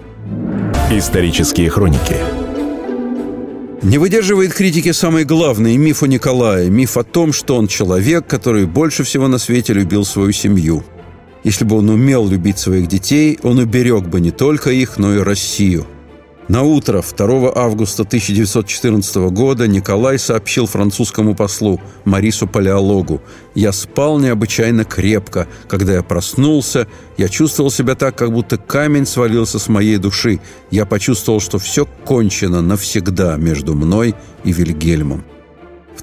Исторические 0.89 1.70
хроники 1.70 2.41
не 3.82 3.98
выдерживает 3.98 4.54
критики 4.54 4.91
самый 4.91 5.24
главный 5.24 5.78
миф 5.78 6.04
о 6.04 6.08
Николае. 6.08 6.70
Миф 6.70 6.98
о 6.98 7.04
том, 7.04 7.34
что 7.34 7.56
он 7.56 7.67
человек, 7.67 8.28
который 8.28 8.65
больше 8.65 9.04
всего 9.04 9.28
на 9.28 9.38
свете 9.38 9.74
любил 9.74 10.06
свою 10.06 10.32
семью. 10.32 10.84
Если 11.44 11.65
бы 11.65 11.78
он 11.78 11.89
умел 11.89 12.28
любить 12.28 12.60
своих 12.60 12.88
детей, 12.88 13.39
он 13.41 13.58
уберег 13.58 14.08
бы 14.08 14.22
не 14.22 14.32
только 14.32 14.70
их, 14.72 14.98
но 14.98 15.15
и 15.15 15.20
Россию– 15.20 15.88
на 16.52 16.64
утро 16.64 17.02
2 17.02 17.54
августа 17.56 18.04
1914 18.04 19.16
года 19.32 19.70
Николай 19.70 20.20
сообщил 20.20 20.66
французскому 20.66 21.34
послу 21.34 21.80
Марису 22.04 22.46
Палеологу 22.46 23.22
«Я 23.56 23.72
спал 23.72 24.20
необычайно 24.20 24.84
крепко. 24.84 25.48
Когда 25.70 25.94
я 25.94 26.04
проснулся, 26.04 26.88
я 27.18 27.30
чувствовал 27.30 27.72
себя 27.72 27.96
так, 27.96 28.18
как 28.18 28.34
будто 28.34 28.58
камень 28.58 29.06
свалился 29.06 29.60
с 29.60 29.70
моей 29.70 29.96
души. 29.96 30.42
Я 30.72 30.86
почувствовал, 30.86 31.40
что 31.40 31.58
все 31.58 31.86
кончено 31.86 32.62
навсегда 32.62 33.38
между 33.38 33.74
мной 33.74 34.14
и 34.44 34.52
Вильгельмом». 34.52 35.24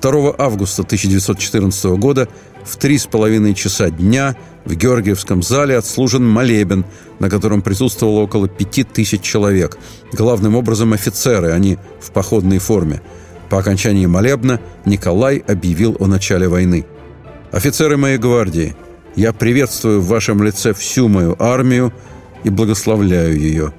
2 0.00 0.34
августа 0.38 0.82
1914 0.82 1.84
года 1.98 2.26
в 2.64 2.76
три 2.76 2.98
с 2.98 3.06
половиной 3.06 3.54
часа 3.54 3.90
дня 3.90 4.36
в 4.64 4.74
Георгиевском 4.74 5.42
зале 5.42 5.76
отслужен 5.76 6.26
молебен, 6.26 6.84
на 7.18 7.30
котором 7.30 7.62
присутствовало 7.62 8.20
около 8.20 8.48
пяти 8.48 8.84
тысяч 8.84 9.22
человек. 9.22 9.78
Главным 10.12 10.54
образом 10.54 10.92
офицеры, 10.92 11.52
они 11.52 11.78
в 12.00 12.10
походной 12.10 12.58
форме. 12.58 13.00
По 13.48 13.58
окончании 13.58 14.06
молебна 14.06 14.60
Николай 14.84 15.38
объявил 15.38 15.96
о 16.00 16.06
начале 16.06 16.48
войны. 16.48 16.84
«Офицеры 17.50 17.96
моей 17.96 18.18
гвардии, 18.18 18.76
я 19.16 19.32
приветствую 19.32 20.02
в 20.02 20.08
вашем 20.08 20.42
лице 20.42 20.74
всю 20.74 21.08
мою 21.08 21.34
армию 21.38 21.94
и 22.44 22.50
благословляю 22.50 23.38
ее. 23.38 23.72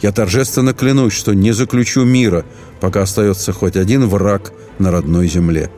Я 0.00 0.10
торжественно 0.12 0.72
клянусь, 0.72 1.12
что 1.12 1.34
не 1.34 1.52
заключу 1.52 2.04
мира, 2.04 2.46
пока 2.80 3.02
остается 3.02 3.52
хоть 3.52 3.76
один 3.76 4.08
враг 4.08 4.52
на 4.78 4.90
родной 4.90 5.28
земле». 5.28 5.70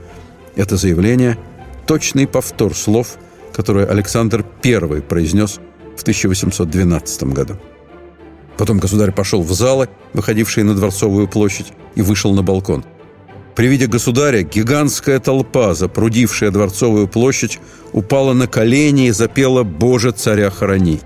Это 0.55 0.77
заявление– 0.77 1.39
точный 1.87 2.27
повтор 2.27 2.75
слов– 2.75 3.17
которое 3.53 3.87
Александр 3.87 4.45
I 4.65 5.01
произнес 5.03 5.61
в 5.97 6.03
1812 6.03 7.23
году. 7.25 7.57
Потом 8.57 8.79
государь 8.79 9.13
пошел 9.13 9.43
в 9.43 9.53
залы, 9.53 9.89
выходившие 10.13 10.65
на 10.65 10.75
Дворцовую 10.75 11.29
площадь, 11.29 11.73
и 11.95 12.03
вышел 12.03 12.35
на 12.35 12.43
балкон. 12.43 12.85
При 13.55 13.67
виде 13.67 13.87
государя 13.87 14.43
гигантская 14.43 15.19
толпа, 15.21 15.75
запрудившая 15.75 16.51
Дворцовую 16.51 17.07
площадь, 17.07 17.59
упала 17.93 18.33
на 18.33 18.47
колени 18.47 19.09
и 19.09 19.11
запела 19.11 19.63
«Боже, 19.63 20.13
царя 20.13 20.51
храни». 20.51 21.01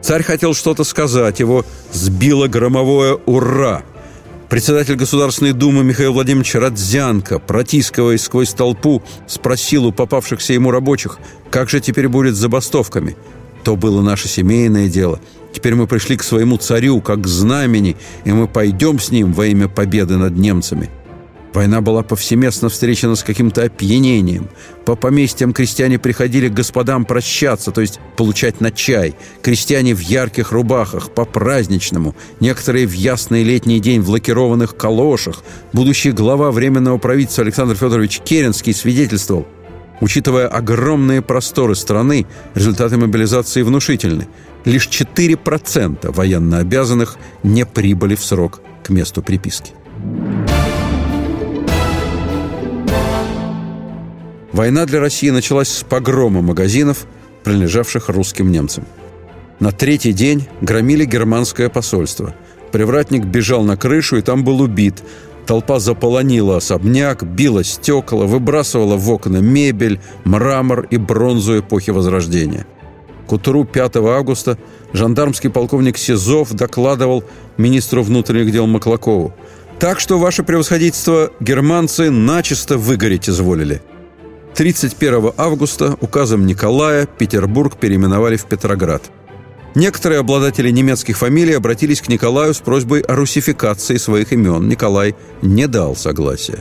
Царь 0.00 0.22
хотел 0.22 0.54
что-то 0.54 0.84
сказать, 0.84 1.40
его 1.40 1.64
сбило 1.92 2.46
громовое 2.46 3.14
«Ура!», 3.26 3.82
Председатель 4.48 4.94
Государственной 4.94 5.52
Думы 5.52 5.84
Михаил 5.84 6.14
Владимирович 6.14 6.54
Радзянко, 6.54 7.38
протискиваясь 7.38 8.22
сквозь 8.22 8.54
толпу, 8.54 9.02
спросил 9.26 9.84
у 9.84 9.92
попавшихся 9.92 10.54
ему 10.54 10.70
рабочих, 10.70 11.18
как 11.50 11.68
же 11.68 11.80
теперь 11.80 12.08
будет 12.08 12.34
с 12.34 12.38
забастовками. 12.38 13.14
То 13.62 13.76
было 13.76 14.00
наше 14.00 14.26
семейное 14.26 14.88
дело. 14.88 15.20
Теперь 15.52 15.74
мы 15.74 15.86
пришли 15.86 16.16
к 16.16 16.22
своему 16.22 16.56
царю, 16.56 17.02
как 17.02 17.22
к 17.22 17.26
знамени, 17.26 17.96
и 18.24 18.32
мы 18.32 18.48
пойдем 18.48 18.98
с 18.98 19.10
ним 19.10 19.34
во 19.34 19.46
имя 19.46 19.68
победы 19.68 20.16
над 20.16 20.38
немцами. 20.38 20.88
Война 21.54 21.80
была 21.80 22.02
повсеместно 22.02 22.68
встречена 22.68 23.16
с 23.16 23.22
каким-то 23.22 23.62
опьянением. 23.62 24.48
По 24.84 24.96
поместьям 24.96 25.52
крестьяне 25.52 25.98
приходили 25.98 26.48
к 26.48 26.54
господам 26.54 27.04
прощаться, 27.04 27.70
то 27.70 27.80
есть 27.80 28.00
получать 28.16 28.60
на 28.60 28.70
чай. 28.70 29.14
Крестьяне 29.42 29.94
в 29.94 30.00
ярких 30.00 30.52
рубахах, 30.52 31.10
по-праздничному. 31.10 32.14
Некоторые 32.40 32.86
в 32.86 32.92
ясный 32.92 33.42
летний 33.42 33.80
день 33.80 34.00
в 34.00 34.10
лакированных 34.10 34.76
калошах. 34.76 35.42
Будущий 35.72 36.12
глава 36.12 36.50
Временного 36.50 36.98
правительства 36.98 37.44
Александр 37.44 37.76
Федорович 37.76 38.20
Керенский 38.20 38.74
свидетельствовал, 38.74 39.46
Учитывая 40.00 40.46
огромные 40.46 41.22
просторы 41.22 41.74
страны, 41.74 42.26
результаты 42.54 42.96
мобилизации 42.96 43.62
внушительны. 43.62 44.28
Лишь 44.64 44.88
4% 44.88 46.12
военнообязанных 46.12 47.16
не 47.42 47.66
прибыли 47.66 48.14
в 48.14 48.22
срок 48.22 48.60
к 48.84 48.90
месту 48.90 49.22
приписки. 49.22 49.72
Война 54.52 54.86
для 54.86 55.00
России 55.00 55.30
началась 55.30 55.68
с 55.68 55.82
погрома 55.82 56.40
магазинов, 56.40 57.06
принадлежавших 57.44 58.08
русским 58.08 58.50
немцам. 58.50 58.84
На 59.60 59.72
третий 59.72 60.12
день 60.12 60.48
громили 60.60 61.04
германское 61.04 61.68
посольство. 61.68 62.34
Привратник 62.72 63.24
бежал 63.24 63.62
на 63.62 63.76
крышу, 63.76 64.16
и 64.16 64.22
там 64.22 64.44
был 64.44 64.60
убит. 64.60 65.02
Толпа 65.46 65.80
заполонила 65.80 66.58
особняк, 66.58 67.24
била 67.24 67.64
стекла, 67.64 68.24
выбрасывала 68.24 68.96
в 68.96 69.10
окна 69.10 69.38
мебель, 69.38 70.00
мрамор 70.24 70.82
и 70.90 70.96
бронзу 70.96 71.58
эпохи 71.58 71.90
Возрождения. 71.90 72.66
К 73.26 73.32
утру 73.32 73.64
5 73.64 73.96
августа 73.96 74.58
жандармский 74.92 75.50
полковник 75.50 75.98
Сизов 75.98 76.52
докладывал 76.52 77.24
министру 77.58 78.02
внутренних 78.02 78.52
дел 78.52 78.66
Маклакову. 78.66 79.34
«Так 79.78 80.00
что, 80.00 80.18
ваше 80.18 80.42
превосходительство, 80.42 81.30
германцы 81.40 82.10
начисто 82.10 82.78
выгореть 82.78 83.28
изволили». 83.28 83.82
31 84.54 85.32
августа 85.36 85.96
указом 86.00 86.46
Николая 86.46 87.06
Петербург 87.06 87.76
переименовали 87.76 88.36
в 88.36 88.46
Петроград. 88.46 89.02
Некоторые 89.74 90.20
обладатели 90.20 90.70
немецких 90.70 91.16
фамилий 91.16 91.52
обратились 91.52 92.00
к 92.00 92.08
Николаю 92.08 92.54
с 92.54 92.58
просьбой 92.58 93.00
о 93.02 93.14
русификации 93.14 93.96
своих 93.96 94.32
имен. 94.32 94.68
Николай 94.68 95.14
не 95.42 95.68
дал 95.68 95.94
согласия. 95.94 96.58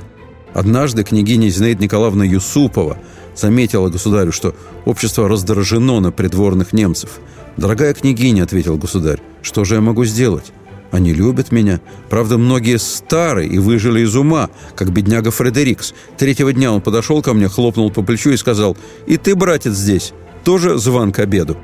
Однажды 0.54 1.04
княгиня 1.04 1.50
Зинаида 1.50 1.84
Николаевна 1.84 2.26
Юсупова 2.26 2.98
заметила 3.36 3.90
государю, 3.90 4.32
что 4.32 4.56
общество 4.86 5.28
раздражено 5.28 6.00
на 6.00 6.12
придворных 6.12 6.74
немцев. 6.74 7.20
«Дорогая 7.58 7.94
княгиня»,— 7.94 8.44
ответил 8.44 8.78
государь,— 8.78 9.20
«что 9.42 9.64
же 9.64 9.76
я 9.76 9.82
могу 9.82 10.06
сделать? 10.06 10.52
Они 10.92 11.14
любят 11.14 11.52
меня. 11.52 11.82
Правда, 12.10 12.38
многие 12.38 12.78
старые 12.78 13.50
и 13.50 13.58
выжили 13.60 14.02
из 14.02 14.16
ума, 14.16 14.50
как 14.76 14.92
бедняга 14.92 15.32
Фредерикс. 15.32 15.94
Третьего 16.18 16.54
дня 16.54 16.72
он 16.72 16.82
подошел 16.82 17.22
ко 17.22 17.34
мне, 17.34 17.50
хлопнул 17.50 17.92
по 17.92 18.02
плечу 18.02 18.30
и 18.30 18.38
сказал, 18.38 18.78
«И 19.06 19.18
ты, 19.18 19.36
братец, 19.36 19.74
здесь. 19.74 20.14
Тоже 20.44 20.78
зван 20.78 21.12
к 21.12 21.20
обеду». 21.20 21.58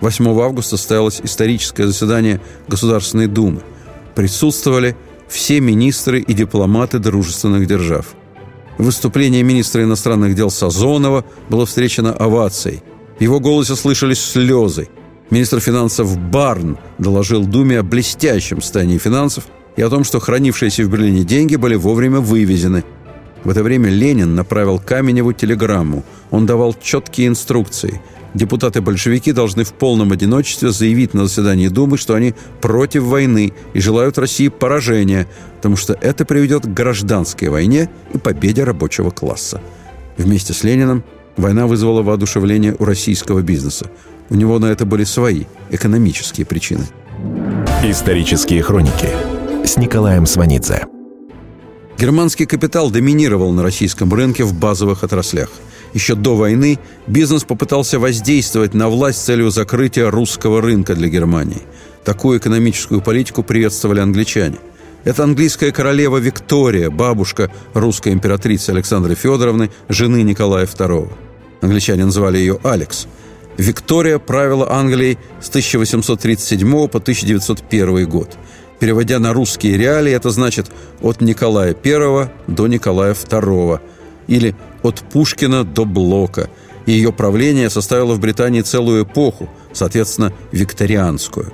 8 0.00 0.26
августа 0.40 0.76
состоялось 0.76 1.20
историческое 1.22 1.86
заседание 1.86 2.40
Государственной 2.68 3.26
Думы. 3.26 3.62
Присутствовали 4.14 4.96
все 5.28 5.60
министры 5.60 6.20
и 6.20 6.32
дипломаты 6.32 6.98
дружественных 6.98 7.66
держав. 7.66 8.14
Выступление 8.78 9.42
министра 9.42 9.82
иностранных 9.82 10.34
дел 10.34 10.50
Сазонова 10.50 11.24
было 11.48 11.66
встречено 11.66 12.12
овацией. 12.12 12.82
В 13.18 13.22
его 13.22 13.40
голосе 13.40 13.74
слышались 13.74 14.20
слезы. 14.20 14.88
Министр 15.30 15.60
финансов 15.60 16.18
Барн 16.18 16.78
доложил 16.98 17.44
Думе 17.44 17.80
о 17.80 17.82
блестящем 17.82 18.60
состоянии 18.60 18.98
финансов 18.98 19.44
и 19.76 19.82
о 19.82 19.90
том, 19.90 20.04
что 20.04 20.20
хранившиеся 20.20 20.84
в 20.84 20.90
Берлине 20.90 21.24
деньги 21.24 21.56
были 21.56 21.74
вовремя 21.74 22.20
вывезены. 22.20 22.84
В 23.44 23.50
это 23.50 23.62
время 23.62 23.90
Ленин 23.90 24.34
направил 24.34 24.78
Каменеву 24.78 25.32
телеграмму. 25.32 26.04
Он 26.30 26.46
давал 26.46 26.74
четкие 26.80 27.28
инструкции– 27.28 28.00
депутаты-большевики 28.36 29.32
должны 29.32 29.64
в 29.64 29.72
полном 29.72 30.12
одиночестве 30.12 30.70
заявить 30.70 31.14
на 31.14 31.26
заседании 31.26 31.68
Думы, 31.68 31.98
что 31.98 32.14
они 32.14 32.34
против 32.60 33.02
войны 33.04 33.52
и 33.72 33.80
желают 33.80 34.18
России 34.18 34.48
поражения, 34.48 35.26
потому 35.56 35.76
что 35.76 35.94
это 35.94 36.24
приведет 36.24 36.64
к 36.64 36.68
гражданской 36.68 37.48
войне 37.48 37.88
и 38.12 38.18
победе 38.18 38.64
рабочего 38.64 39.10
класса. 39.10 39.60
Вместе 40.16 40.52
с 40.52 40.62
Лениным 40.64 41.02
война 41.36 41.66
вызвала 41.66 42.02
воодушевление 42.02 42.76
у 42.78 42.84
российского 42.84 43.40
бизнеса. 43.40 43.90
У 44.30 44.34
него 44.34 44.58
на 44.58 44.66
это 44.66 44.84
были 44.84 45.04
свои 45.04 45.44
экономические 45.70 46.46
причины. 46.46 46.84
Исторические 47.82 48.62
хроники 48.62 49.08
с 49.64 49.76
Николаем 49.76 50.26
Сванидзе. 50.26 50.86
Германский 51.98 52.46
капитал 52.46 52.90
доминировал 52.90 53.52
на 53.52 53.62
российском 53.62 54.12
рынке 54.12 54.44
в 54.44 54.54
базовых 54.54 55.04
отраслях– 55.04 55.50
еще 55.96 56.14
до 56.14 56.36
войны 56.36 56.78
бизнес 57.06 57.44
попытался 57.44 57.98
воздействовать 57.98 58.74
на 58.74 58.90
власть 58.90 59.18
с 59.18 59.24
целью 59.24 59.48
закрытия 59.48 60.10
русского 60.10 60.60
рынка 60.60 60.94
для 60.94 61.08
Германии. 61.08 61.62
Такую 62.04 62.38
экономическую 62.38 63.00
политику 63.00 63.42
приветствовали 63.42 64.00
англичане. 64.00 64.58
Это 65.04 65.24
английская 65.24 65.72
королева 65.72 66.18
Виктория, 66.18 66.90
бабушка 66.90 67.50
русской 67.72 68.12
императрицы 68.12 68.70
Александры 68.70 69.14
Федоровны, 69.14 69.70
жены 69.88 70.22
Николая 70.22 70.66
II. 70.66 71.10
Англичане 71.62 72.04
называли 72.04 72.36
ее 72.36 72.58
Алекс. 72.62 73.06
Виктория 73.58 74.18
правила 74.18 74.70
Англией 74.70 75.18
с 75.40 75.48
1837 75.48 76.88
по 76.88 76.98
1901 76.98 78.08
год. 78.08 78.36
Переводя 78.78 79.18
на 79.18 79.32
русские 79.32 79.78
реалии, 79.78 80.12
это 80.12 80.30
значит 80.30 80.70
от 81.00 81.20
Николая 81.20 81.74
I 81.84 82.28
до 82.46 82.66
Николая 82.66 83.14
II– 83.14 83.80
или 84.26 84.54
«От 84.82 85.00
Пушкина 85.00 85.64
до 85.64 85.84
Блока», 85.84 86.50
ее 86.84 87.12
правление 87.12 87.68
составило 87.68 88.14
в 88.14 88.20
Британии 88.20 88.60
целую 88.60 89.04
эпоху, 89.04 89.48
соответственно, 89.72 90.32
викторианскую. 90.52 91.52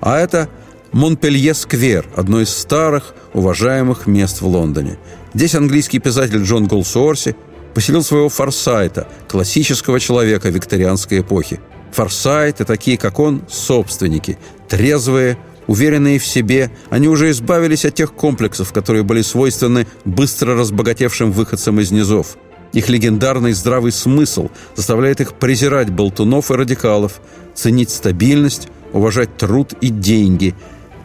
А 0.00 0.18
это 0.18 0.48
Монпелье-сквер, 0.92 2.06
одно 2.16 2.40
из 2.40 2.48
старых, 2.48 3.14
уважаемых 3.34 4.06
мест 4.06 4.40
в 4.40 4.46
Лондоне. 4.46 4.98
Здесь 5.34 5.54
английский 5.54 5.98
писатель 5.98 6.42
Джон 6.42 6.66
Голсуорси 6.66 7.36
поселил 7.78 8.02
своего 8.02 8.28
Форсайта, 8.28 9.06
классического 9.28 10.00
человека 10.00 10.48
викторианской 10.48 11.20
эпохи. 11.20 11.60
Форсайты, 11.92 12.64
такие 12.64 12.98
как 12.98 13.20
он, 13.20 13.44
собственники, 13.48 14.36
трезвые, 14.68 15.38
Уверенные 15.68 16.18
в 16.18 16.26
себе, 16.26 16.72
они 16.90 17.06
уже 17.08 17.30
избавились 17.30 17.84
от 17.84 17.94
тех 17.94 18.14
комплексов, 18.14 18.72
которые 18.72 19.04
были 19.04 19.22
свойственны 19.22 19.86
быстро 20.04 20.56
разбогатевшим 20.56 21.30
выходцам 21.30 21.78
из 21.78 21.92
низов. 21.92 22.36
Их 22.72 22.88
легендарный 22.88 23.52
здравый 23.52 23.92
смысл 23.92 24.48
заставляет 24.74 25.20
их 25.20 25.34
презирать 25.34 25.90
болтунов 25.90 26.50
и 26.50 26.54
радикалов, 26.54 27.20
ценить 27.54 27.90
стабильность, 27.90 28.68
уважать 28.92 29.36
труд 29.36 29.74
и 29.80 29.90
деньги. 29.90 30.56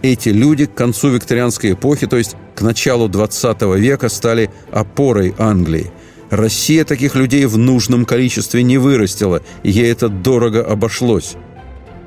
Эти 0.01 0.29
люди 0.29 0.65
к 0.65 0.73
концу 0.73 1.09
викторианской 1.09 1.73
эпохи, 1.73 2.07
то 2.07 2.17
есть 2.17 2.35
к 2.55 2.61
началу 2.61 3.09
20 3.09 3.61
века, 3.77 4.09
стали 4.09 4.49
опорой 4.71 5.35
Англии. 5.37 5.91
Россия 6.35 6.83
таких 6.83 7.13
людей 7.13 7.45
в 7.45 7.59
нужном 7.59 8.05
количестве 8.05 8.63
не 8.63 8.79
вырастила, 8.79 9.43
и 9.61 9.69
ей 9.69 9.91
это 9.91 10.09
дорого 10.09 10.65
обошлось. 10.65 11.35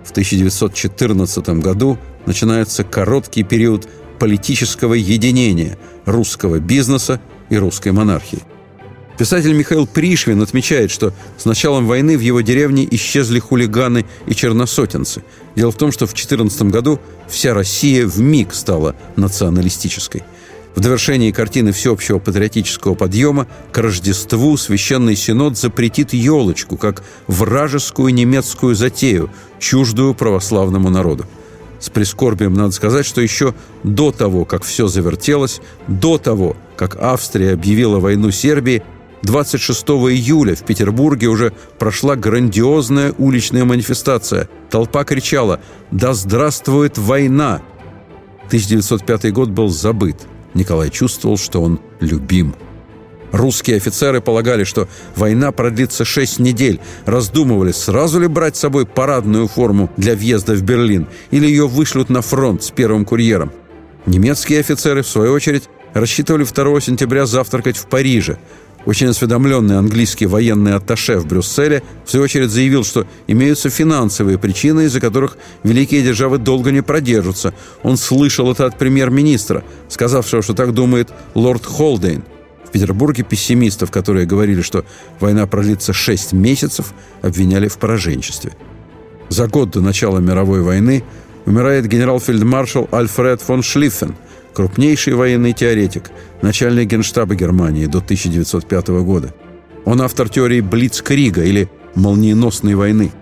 В 0.04 0.10
1914 0.10 1.48
году 1.60 1.96
начинается 2.26 2.82
короткий 2.82 3.44
период 3.44 3.88
политического 4.18 4.94
единения 4.94 5.78
русского 6.06 6.58
бизнеса 6.58 7.20
и 7.50 7.56
русской 7.56 7.92
монархии. 7.92 8.42
Писатель 9.16 9.54
Михаил 9.54 9.86
Пришвин 9.86 10.42
отмечает, 10.42 10.90
что 10.90 11.14
с 11.38 11.44
началом 11.44 11.86
войны 11.86 12.18
в 12.18 12.20
его 12.20 12.40
деревне 12.40 12.86
исчезли 12.90 13.38
хулиганы 13.38 14.06
и 14.26 14.34
черносотенцы. 14.34 15.22
Дело 15.54 15.70
в 15.70 15.76
том, 15.76 15.92
что 15.92 16.06
в 16.06 16.14
14 16.14 16.62
году 16.64 16.98
вся 17.28 17.54
Россия 17.54 18.04
в 18.04 18.18
миг 18.18 18.52
стала 18.54 18.96
националистической. 19.14 20.24
В 20.76 20.80
довершении 20.80 21.30
картины 21.30 21.72
всеобщего 21.72 22.18
патриотического 22.18 22.94
подъема 22.94 23.46
к 23.72 23.78
Рождеству 23.78 24.58
Священный 24.58 25.16
Синод 25.16 25.56
запретит 25.56 26.12
елочку 26.12 26.76
как 26.76 27.02
вражескую 27.26 28.12
немецкую 28.12 28.74
затею, 28.74 29.30
чуждую 29.58 30.14
православному 30.14 30.90
народу. 30.90 31.24
С 31.80 31.88
прискорбием 31.88 32.52
надо 32.52 32.72
сказать, 32.72 33.06
что 33.06 33.22
еще 33.22 33.54
до 33.84 34.12
того, 34.12 34.44
как 34.44 34.64
все 34.64 34.86
завертелось, 34.86 35.62
до 35.88 36.18
того, 36.18 36.56
как 36.76 36.96
Австрия 37.00 37.54
объявила 37.54 37.98
войну 37.98 38.30
Сербии, 38.30 38.82
26 39.22 39.82
июля 39.88 40.54
в 40.54 40.62
Петербурге 40.62 41.28
уже 41.28 41.54
прошла 41.78 42.16
грандиозная 42.16 43.14
уличная 43.16 43.64
манифестация. 43.64 44.50
Толпа 44.68 45.04
кричала 45.04 45.58
«Да 45.90 46.12
здравствует 46.12 46.98
война!». 46.98 47.62
1905 48.48 49.32
год 49.32 49.48
был 49.48 49.68
забыт. 49.68 50.16
Николай 50.56 50.90
чувствовал, 50.90 51.36
что 51.36 51.62
он 51.62 51.80
любим. 52.00 52.56
Русские 53.32 53.76
офицеры 53.76 54.20
полагали, 54.20 54.64
что 54.64 54.88
война 55.14 55.52
продлится 55.52 56.04
шесть 56.04 56.38
недель, 56.38 56.80
раздумывали, 57.04 57.72
сразу 57.72 58.18
ли 58.18 58.28
брать 58.28 58.56
с 58.56 58.60
собой 58.60 58.86
парадную 58.86 59.46
форму 59.46 59.90
для 59.96 60.14
въезда 60.14 60.54
в 60.54 60.62
Берлин 60.62 61.06
или 61.30 61.46
ее 61.46 61.68
вышлют 61.68 62.08
на 62.08 62.22
фронт 62.22 62.62
с 62.62 62.70
первым 62.70 63.04
курьером. 63.04 63.52
Немецкие 64.06 64.60
офицеры, 64.60 65.02
в 65.02 65.08
свою 65.08 65.32
очередь, 65.32 65.68
рассчитывали 65.92 66.44
2 66.44 66.80
сентября 66.80 67.26
завтракать 67.26 67.76
в 67.76 67.86
Париже. 67.86 68.38
Очень 68.86 69.08
осведомленный 69.08 69.78
английский 69.78 70.26
военный 70.26 70.74
атташе 70.74 71.18
в 71.18 71.26
Брюсселе 71.26 71.82
в 72.04 72.10
свою 72.10 72.24
очередь 72.24 72.50
заявил, 72.50 72.84
что 72.84 73.04
имеются 73.26 73.68
финансовые 73.68 74.38
причины, 74.38 74.82
из-за 74.82 75.00
которых 75.00 75.36
великие 75.64 76.02
державы 76.02 76.38
долго 76.38 76.70
не 76.70 76.82
продержатся. 76.82 77.52
Он 77.82 77.96
слышал 77.96 78.50
это 78.50 78.64
от 78.64 78.78
премьер-министра, 78.78 79.64
сказавшего, 79.88 80.40
что 80.40 80.54
так 80.54 80.72
думает 80.72 81.10
лорд 81.34 81.66
Холдейн– 81.66 82.24
в 82.66 82.70
Петербурге 82.72 83.22
пессимистов, 83.22 83.90
которые 83.90 84.26
говорили, 84.26 84.60
что 84.60 84.84
война 85.20 85.46
продлится 85.46 85.92
6 85.92 86.32
месяцев, 86.32 86.92
обвиняли 87.22 87.68
в 87.68 87.78
пораженчестве. 87.78 88.52
За 89.28 89.46
год 89.46 89.70
до 89.70 89.80
начала 89.80 90.18
мировой 90.18 90.62
войны 90.62 91.04
умирает 91.46 91.86
генерал-фельдмаршал 91.86 92.88
Альфред 92.90 93.40
фон 93.40 93.62
Шлиффен, 93.62 94.16
крупнейший 94.56 95.12
военный 95.12 95.52
теоретик, 95.52 96.10
начальник 96.40 96.88
генштаба 96.88 97.34
Германии 97.34 97.84
до 97.84 97.98
1905 97.98 98.88
года. 99.04 99.34
Он 99.84 100.00
автор 100.00 100.30
теории 100.30 100.62
Блицкрига 100.62 101.44
или 101.44 101.68
«молниеносной 101.94 102.74
войны». 102.74 103.12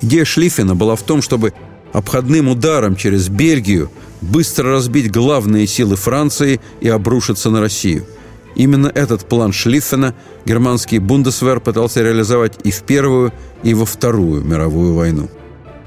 Идея 0.00 0.24
Шлиффена 0.24 0.74
была 0.74 0.96
в 0.96 1.02
том, 1.02 1.20
чтобы 1.20 1.52
обходным 1.92 2.48
ударом 2.48 2.96
через 2.96 3.28
Бельгию 3.28 3.90
быстро 4.22 4.72
разбить 4.72 5.12
главные 5.12 5.66
силы 5.66 5.96
Франции 5.96 6.58
и 6.80 6.88
обрушиться 6.88 7.50
на 7.50 7.60
Россию– 7.60 8.06
Именно 8.54 8.88
этот 8.94 9.24
план 9.24 9.52
Шлиффена 9.52 10.14
германский 10.44 10.98
Бундесвер 10.98 11.60
пытался 11.60 12.02
реализовать 12.02 12.58
и 12.64 12.70
в 12.70 12.82
Первую, 12.82 13.32
и 13.62 13.72
во 13.72 13.86
Вторую 13.86 14.44
мировую 14.44 14.94
войну. 14.94 15.30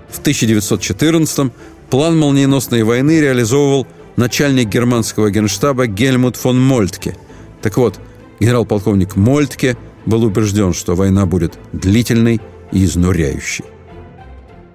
В 0.09 0.19
1914-м 0.19 1.51
план 1.91 2.17
молниеносной 2.17 2.81
войны 2.81 3.21
реализовывал 3.21 3.86
начальник 4.16 4.70
германского 4.70 5.30
генштаба 5.32 5.88
Гельмут 5.88 6.36
фон 6.36 6.61
Мольтке. 6.61 7.16
Так 7.61 7.78
вот, 7.78 7.99
генерал-полковник 8.39 9.16
Мольтке 9.16 9.78
был 10.05 10.24
убежден, 10.24 10.74
что 10.74 10.95
война 10.95 11.26
будет 11.26 11.57
длительной 11.74 12.41
и 12.72 12.86
изнуряющей. 12.86 13.66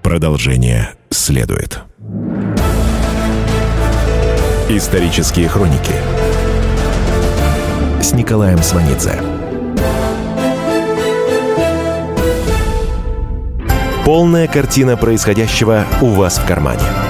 Продолжение 0.02 0.94
следует. 1.10 1.80
Исторические 4.68 5.48
хроники 5.48 5.94
с 8.02 8.12
Николаем 8.12 8.58
Сванидзе. 8.62 9.20
Полная 14.04 14.48
картина 14.48 14.96
происходящего 14.96 15.84
у 16.00 16.06
вас 16.06 16.38
в 16.38 16.46
кармане. 16.46 17.09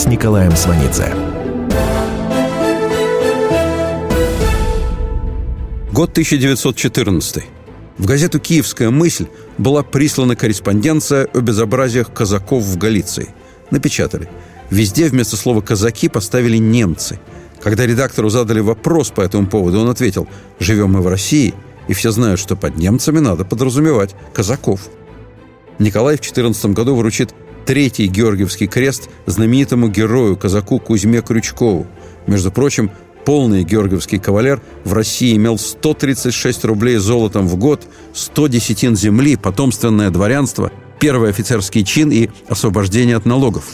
с 0.00 0.06
Николаем 0.06 0.56
Сванидзе. 0.56 1.12
Год 5.92 6.12
1914. 6.12 7.44
В 7.98 8.06
газету 8.06 8.40
«Киевская 8.40 8.88
мысль» 8.88 9.26
была 9.58 9.82
прислана 9.82 10.36
корреспонденция 10.36 11.28
о 11.34 11.40
безобразиях 11.42 12.10
казаков 12.14 12.62
в 12.62 12.78
Галиции. 12.78 13.28
Напечатали. 13.70 14.30
Везде 14.70 15.06
вместо 15.06 15.36
слова 15.36 15.60
«казаки» 15.60 16.08
поставили 16.08 16.56
«немцы». 16.56 17.20
Когда 17.60 17.84
редактору 17.84 18.30
задали 18.30 18.60
вопрос 18.60 19.10
по 19.10 19.20
этому 19.20 19.48
поводу, 19.48 19.80
он 19.80 19.90
ответил 19.90 20.26
«Живем 20.58 20.92
мы 20.92 21.02
в 21.02 21.08
России, 21.08 21.52
и 21.88 21.92
все 21.92 22.10
знают, 22.10 22.40
что 22.40 22.56
под 22.56 22.78
немцами 22.78 23.18
надо 23.18 23.44
подразумевать 23.44 24.16
казаков». 24.32 24.80
Николай 25.78 26.16
в 26.16 26.22
14 26.22 26.72
году 26.72 26.94
вручит 26.96 27.34
третий 27.66 28.06
Георгиевский 28.06 28.66
крест 28.66 29.08
знаменитому 29.26 29.88
герою, 29.88 30.36
казаку 30.36 30.78
Кузьме 30.78 31.22
Крючкову. 31.22 31.86
Между 32.26 32.50
прочим, 32.50 32.90
полный 33.24 33.64
георгиевский 33.64 34.18
кавалер 34.18 34.60
в 34.84 34.92
России 34.92 35.36
имел 35.36 35.58
136 35.58 36.64
рублей 36.64 36.96
золотом 36.96 37.46
в 37.46 37.56
год, 37.56 37.82
100 38.14 38.48
десятин 38.48 38.96
земли, 38.96 39.36
потомственное 39.36 40.10
дворянство, 40.10 40.70
первый 40.98 41.30
офицерский 41.30 41.84
чин 41.84 42.10
и 42.10 42.28
освобождение 42.48 43.16
от 43.16 43.26
налогов. 43.26 43.64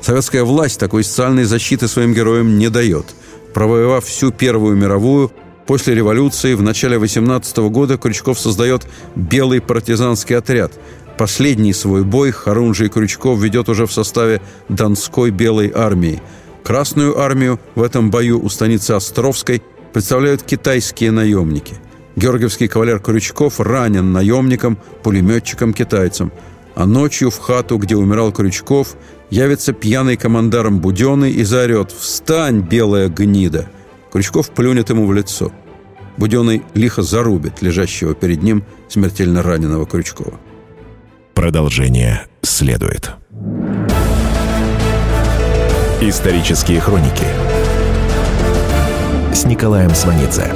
Советская 0.00 0.44
власть 0.44 0.80
такой 0.80 1.04
социальной 1.04 1.44
защиты 1.44 1.88
своим 1.88 2.14
героям 2.14 2.58
не 2.58 2.70
дает. 2.70 3.06
Провоевав 3.52 4.04
всю 4.04 4.30
Первую 4.30 4.76
мировую, 4.76 5.30
после 5.66 5.94
революции 5.94 6.54
в 6.54 6.62
начале 6.62 6.98
18 6.98 7.56
года 7.70 7.98
Крючков 7.98 8.38
создает 8.38 8.86
«Белый 9.14 9.60
партизанский 9.60 10.36
отряд», 10.36 10.72
Последний 11.20 11.74
свой 11.74 12.02
бой 12.02 12.30
Харунжий 12.30 12.88
Крючков 12.88 13.38
ведет 13.42 13.68
уже 13.68 13.84
в 13.84 13.92
составе 13.92 14.40
Донской 14.70 15.30
Белой 15.30 15.70
армии. 15.70 16.22
Красную 16.64 17.18
армию 17.20 17.60
в 17.74 17.82
этом 17.82 18.10
бою 18.10 18.42
у 18.42 18.48
станицы 18.48 18.92
Островской 18.92 19.62
представляют 19.92 20.42
китайские 20.42 21.10
наемники. 21.10 21.74
Георгиевский 22.16 22.68
кавалер 22.68 23.00
Крючков 23.00 23.60
ранен 23.60 24.12
наемником, 24.12 24.78
пулеметчиком-китайцем. 25.02 26.32
А 26.74 26.86
ночью 26.86 27.28
в 27.30 27.36
хату, 27.36 27.76
где 27.76 27.96
умирал 27.96 28.32
Крючков, 28.32 28.96
явится 29.28 29.74
пьяный 29.74 30.16
командарм 30.16 30.78
Буденный 30.78 31.32
и 31.32 31.44
заорет 31.44 31.92
«Встань, 31.92 32.62
белая 32.62 33.10
гнида!» 33.10 33.68
Крючков 34.10 34.48
плюнет 34.52 34.88
ему 34.88 35.04
в 35.04 35.12
лицо. 35.12 35.52
Буденный 36.16 36.62
лихо 36.72 37.02
зарубит 37.02 37.60
лежащего 37.60 38.14
перед 38.14 38.42
ним 38.42 38.64
смертельно 38.88 39.42
раненого 39.42 39.84
Крючкова. 39.84 40.40
Продолжение 41.40 42.26
следует. 42.42 43.12
Исторические 46.02 46.80
хроники 46.80 47.24
с 49.32 49.46
Николаем 49.46 49.94
Сванидзе. 49.94 50.52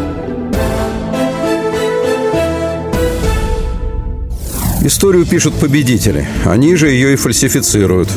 Историю 4.83 5.25
пишут 5.25 5.55
победители. 5.55 6.29
Они 6.45 6.77
же 6.77 6.91
ее 6.91 7.15
и 7.15 7.17
фальсифицируют. 7.17 8.11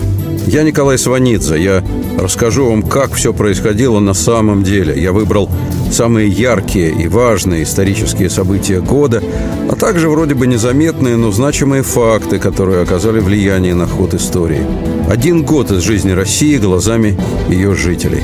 Я 0.45 0.63
Николай 0.63 0.97
Сванидзе. 0.97 1.63
Я 1.63 1.83
расскажу 2.19 2.69
вам, 2.69 2.83
как 2.83 3.13
все 3.13 3.33
происходило 3.33 4.01
на 4.01 4.13
самом 4.13 4.63
деле. 4.63 5.01
Я 5.01 5.13
выбрал 5.13 5.49
самые 5.91 6.29
яркие 6.29 6.91
и 6.91 7.07
важные 7.07 7.63
исторические 7.63 8.29
события 8.29 8.81
года, 8.81 9.23
а 9.69 9.75
также 9.75 10.09
вроде 10.09 10.35
бы 10.35 10.47
незаметные, 10.47 11.17
но 11.17 11.31
значимые 11.31 11.83
факты, 11.83 12.39
которые 12.39 12.81
оказали 12.81 13.19
влияние 13.19 13.75
на 13.75 13.87
ход 13.87 14.13
истории. 14.13 14.65
Один 15.09 15.43
год 15.43 15.71
из 15.71 15.81
жизни 15.81 16.11
России 16.11 16.57
глазами 16.57 17.17
ее 17.49 17.75
жителей. 17.75 18.23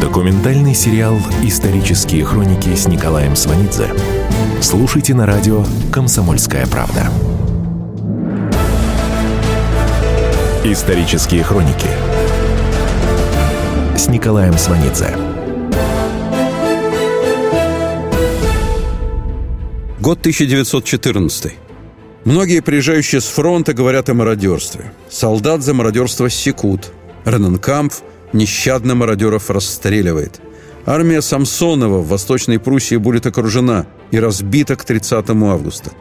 Документальный 0.00 0.74
сериал 0.74 1.16
«Исторические 1.42 2.24
хроники» 2.24 2.74
с 2.74 2.86
Николаем 2.86 3.36
Сванидзе. 3.36 3.88
Слушайте 4.60 5.14
на 5.14 5.26
радио 5.26 5.64
«Комсомольская 5.92 6.66
правда». 6.66 7.08
Исторические 10.64 11.42
хроники 11.42 11.88
с 13.96 14.08
Николаем 14.08 14.56
Сванидзе. 14.58 15.31
Год 20.02 20.18
1914. 20.18 21.52
Многие 22.24 22.60
приезжающие 22.60 23.20
с 23.20 23.26
фронта 23.26 23.72
говорят 23.72 24.08
о 24.08 24.14
мародерстве. 24.14 24.92
Солдат 25.08 25.62
за 25.62 25.74
мародерство 25.74 26.28
секут. 26.28 26.90
Рененкампф 27.24 28.02
нещадно 28.32 28.96
мародеров 28.96 29.48
расстреливает. 29.48 30.40
Армия 30.86 31.22
Самсонова 31.22 31.98
в 31.98 32.08
Восточной 32.08 32.58
Пруссии 32.58 32.96
будет 32.96 33.26
окружена 33.26 33.86
и 34.10 34.18
разбита 34.18 34.74
к 34.74 34.84
30 34.84 35.30
августа. 35.30 35.92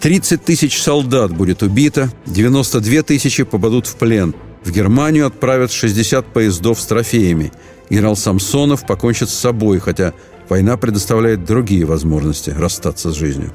30 0.00 0.44
тысяч 0.44 0.82
солдат 0.82 1.30
будет 1.30 1.62
убито, 1.62 2.10
92 2.26 3.02
тысячи 3.04 3.44
попадут 3.44 3.86
в 3.86 3.94
плен. 3.94 4.34
В 4.64 4.72
Германию 4.72 5.28
отправят 5.28 5.70
60 5.70 6.26
поездов 6.26 6.80
с 6.80 6.86
трофеями. 6.86 7.52
Генерал 7.90 8.16
Самсонов 8.16 8.84
покончит 8.84 9.30
с 9.30 9.34
собой, 9.34 9.78
хотя 9.78 10.14
Война 10.48 10.76
предоставляет 10.76 11.44
другие 11.44 11.84
возможности 11.84 12.50
расстаться 12.50 13.10
с 13.10 13.14
жизнью. 13.14 13.52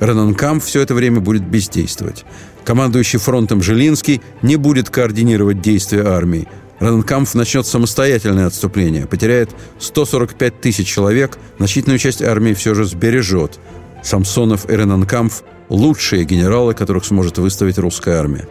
Ренанкамп 0.00 0.62
все 0.62 0.80
это 0.80 0.94
время 0.94 1.20
будет 1.20 1.46
бездействовать. 1.46 2.24
Командующий 2.64 3.18
фронтом 3.18 3.62
Жилинский 3.62 4.22
не 4.42 4.56
будет 4.56 4.88
координировать 4.88 5.60
действия 5.60 6.06
армии. 6.06 6.48
Ренанкамп 6.80 7.34
начнет 7.34 7.66
самостоятельное 7.66 8.46
отступление, 8.46 9.06
потеряет 9.06 9.50
145 9.78 10.60
тысяч 10.60 10.88
человек, 10.88 11.36
значительную 11.58 11.98
часть 11.98 12.22
армии 12.22 12.54
все 12.54 12.74
же 12.74 12.86
сбережет. 12.86 13.58
Самсонов 14.02 14.68
и 14.70 14.74
Ренанкамп– 14.74 15.32
лучшие 15.68 16.24
генералы, 16.24 16.72
которых 16.72 17.04
сможет 17.04 17.36
выставить 17.36 17.76
русская 17.76 18.18
армия. 18.18 18.48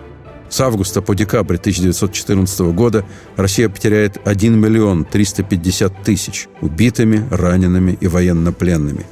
С 0.49 0.61
августа 0.61 1.03
по 1.03 1.13
декабрь 1.13 1.57
1914 1.57 2.59
года 2.73 3.05
Россия 3.35 3.69
потеряет 3.69 4.17
1 4.25 4.59
миллион 4.59 5.05
350 5.05 6.03
тысяч 6.03 6.47
убитыми, 6.59 7.23
ранеными 7.29 7.95
и 8.01 8.07
военнопленными. 8.07 9.05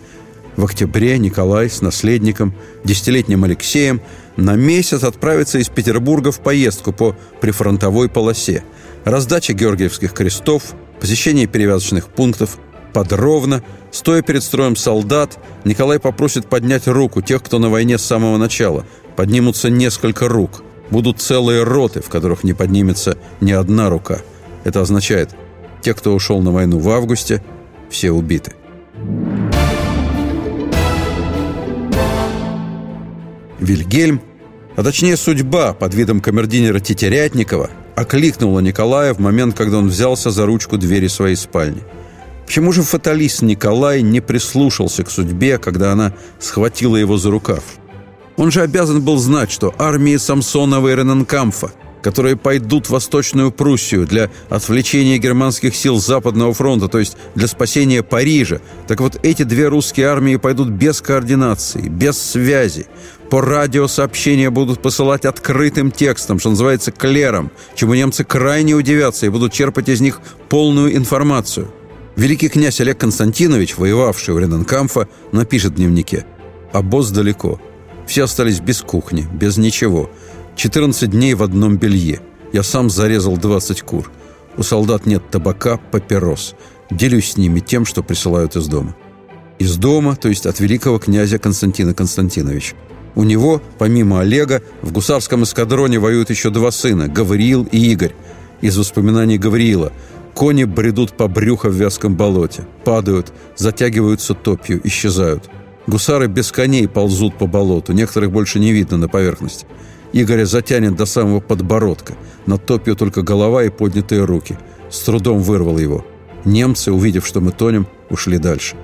В 0.55 0.65
октябре 0.65 1.19
Николай 1.19 1.69
с 1.69 1.81
наследником, 1.81 2.55
десятилетним 2.83 3.43
Алексеем, 3.43 4.01
на 4.35 4.55
месяц 4.55 5.03
отправится 5.03 5.59
из 5.59 5.69
Петербурга 5.69 6.31
в 6.31 6.39
поездку 6.39 6.91
по 6.91 7.15
прифронтовой 7.39 8.09
полосе. 8.09 8.63
Раздача 9.05 9.53
георгиевских 9.53 10.13
крестов, 10.13 10.73
посещение 10.99 11.45
перевязочных 11.45 12.07
пунктов, 12.07 12.57
подробно, 12.93 13.61
стоя 13.91 14.23
перед 14.23 14.41
строем 14.41 14.75
солдат, 14.75 15.38
Николай 15.63 15.99
попросит 15.99 16.49
поднять 16.49 16.88
руку 16.88 17.21
тех, 17.21 17.43
кто 17.43 17.59
на 17.59 17.69
войне 17.69 17.99
с 17.99 18.03
самого 18.03 18.38
начала. 18.38 18.83
Поднимутся 19.15 19.69
несколько 19.69 20.27
рук– 20.27 20.63
Будут 20.89 21.19
целые 21.19 21.63
роты, 21.63 22.01
в 22.01 22.09
которых 22.09 22.43
не 22.43 22.53
поднимется 22.53 23.17
ни 23.41 23.51
одна 23.51 23.89
рука. 23.89 24.21
Это 24.63 24.81
означает, 24.81 25.31
те, 25.81 25.93
кто 25.93 26.13
ушел 26.13 26.41
на 26.41 26.51
войну 26.51 26.79
в 26.79 26.89
августе, 26.89 27.43
все 27.89 28.11
убиты. 28.11 28.53
Вильгельм, 33.59 34.21
а 34.75 34.83
точнее 34.83 35.17
судьба 35.17 35.73
под 35.73 35.93
видом 35.93 36.21
камердинера 36.21 36.79
Тетерятникова, 36.79 37.69
окликнула 37.95 38.59
Николая 38.59 39.13
в 39.13 39.19
момент, 39.19 39.55
когда 39.55 39.79
он 39.79 39.89
взялся 39.89 40.29
за 40.29 40.45
ручку 40.45 40.77
двери 40.77 41.07
своей 41.07 41.35
спальни. 41.35 41.81
Почему 42.45 42.71
же 42.71 42.81
фаталист 42.83 43.41
Николай 43.41 44.01
не 44.01 44.21
прислушался 44.21 45.03
к 45.03 45.09
судьбе, 45.09 45.57
когда 45.57 45.91
она 45.91 46.13
схватила 46.39 46.95
его 46.95 47.17
за 47.17 47.31
рукав? 47.31 47.63
Он 48.38 48.51
же 48.51 48.61
обязан 48.61 49.01
был 49.01 49.17
знать, 49.17 49.51
что 49.51 49.73
армии 49.79 50.15
Самсонова 50.15 50.89
и 50.89 50.95
Рененкамфа, 50.95 51.71
которые 52.03 52.38
пойдут 52.38 52.85
в 52.85 52.91
Восточную 52.91 53.51
Пруссию 53.51 54.05
для 54.05 54.29
отвлечения 54.49 55.17
германских 55.17 55.75
сил 55.75 55.97
Западного 55.97 56.53
фронта, 56.53 56.88
то 56.88 56.99
есть 56.99 57.17
для 57.33 57.47
спасения 57.47 58.03
Парижа. 58.03 58.61
Так 58.88 59.01
вот, 59.01 59.19
эти 59.23 59.41
две 59.41 59.67
русские 59.67 60.07
армии 60.07 60.35
пойдут 60.35 60.69
без 60.69 61.01
координации, 61.01 61.89
без 61.89 62.21
связи. 62.21 62.85
По 63.31 63.41
радио 63.41 63.88
сообщения 63.88 64.51
будут 64.51 64.83
посылать 64.83 65.25
открытым 65.25 65.91
текстом, 65.91 66.39
что 66.39 66.51
называется 66.51 66.91
клером, 66.91 67.51
чему 67.75 67.95
немцы 67.95 68.23
крайне 68.23 68.75
удивятся 68.75 69.25
и 69.25 69.29
будут 69.29 69.51
черпать 69.51 69.89
из 69.89 69.99
них 69.99 70.21
полную 70.47 70.95
информацию. 70.95 71.69
Великий 72.15 72.49
князь 72.49 72.79
Олег 72.81 72.99
Константинович, 72.99 73.77
воевавший 73.77 74.35
у 74.35 74.38
Рененкамфа, 74.38 75.07
напишет 75.31 75.73
в 75.73 75.75
дневнике 75.75 76.25
«Обоз 76.71 77.09
далеко. 77.09 77.59
Все 78.07 78.23
остались 78.23 78.59
без 78.59 78.81
кухни, 78.81 79.27
без 79.31 79.57
ничего. 79.57 80.09
14 80.55 81.09
дней 81.09 81.33
в 81.33 81.43
одном 81.43 81.77
белье. 81.77 82.21
Я 82.53 82.63
сам 82.63 82.89
зарезал 82.89 83.37
20 83.37 83.81
кур. 83.81 84.09
У 84.57 84.63
солдат 84.63 85.05
нет 85.05 85.29
табака, 85.29 85.77
папирос. 85.77 86.55
Делюсь 86.89 87.31
с 87.31 87.37
ними 87.37 87.59
тем, 87.59 87.85
что 87.85 88.01
присылают 88.01 88.55
из 88.55 88.67
дома». 88.67 88.95
Из 89.59 89.75
дома, 89.77 90.15
то 90.15 90.29
есть 90.29 90.45
от 90.45 90.59
великого 90.59 90.99
князя 90.99 91.39
Константина 91.39 91.93
Константиновича. 91.93 92.75
У 93.15 93.23
него, 93.23 93.61
помимо 93.79 94.21
Олега, 94.21 94.61
в 94.83 94.91
гусарском 94.91 95.43
эскадроне 95.43 95.97
воюют 95.97 96.29
еще 96.29 96.51
два 96.51 96.69
сына– 96.69 97.07
Гавриил 97.09 97.67
и 97.71 97.91
Игорь. 97.91 98.13
Из 98.61 98.77
воспоминаний 98.77 99.39
Гавриила– 99.39 99.91
Кони 100.37 100.65
бредут 100.65 101.13
по 101.13 101.27
брюху 101.27 101.69
в 101.69 101.73
вязком 101.73 102.15
болоте, 102.15 102.63
падают, 102.83 103.33
затягиваются 103.55 104.35
топью, 104.35 104.79
исчезают. 104.83 105.49
Гусары 105.88 106.27
без 106.27 106.51
коней 106.51 106.88
ползут 106.88 107.38
по 107.38 107.47
болоту, 107.47 107.93
некоторых 107.93 108.31
больше 108.31 108.59
не 108.59 108.73
видно 108.73 108.97
на 108.97 109.07
поверхности. 109.07 109.65
Игоря 110.11 110.45
затянет 110.45 110.95
до 110.95 111.05
самого 111.05 111.39
подбородка, 111.39 112.15
над 112.45 112.65
топью 112.65 112.95
только 112.95 113.21
голова 113.21 113.63
и 113.63 113.69
поднятые 113.69 114.25
руки. 114.25 114.57
С 114.89 114.99
трудом 114.99 115.39
вырвал 115.39 115.77
его. 115.77 116.05
Немцы, 116.45 116.91
увидев, 116.91 117.25
что 117.25 117.41
мы 117.41 117.51
тонем, 117.51 117.88
ушли 118.09 118.38
дальше. 118.38 118.75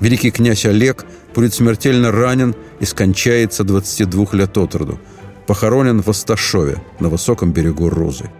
Великий 0.00 0.30
князь 0.30 0.66
Олег 0.66 1.06
будет 1.34 1.54
смертельно 1.54 2.12
ранен 2.12 2.54
и 2.80 2.84
скончается 2.84 3.64
22 3.64 4.28
лет 4.32 4.56
от 4.58 4.74
роду. 4.74 4.98
Похоронен 5.46 6.02
в 6.02 6.08
Асташове, 6.08 6.82
на 7.00 7.08
высоком 7.08 7.52
берегу 7.52 7.88
Розы. 7.88 8.30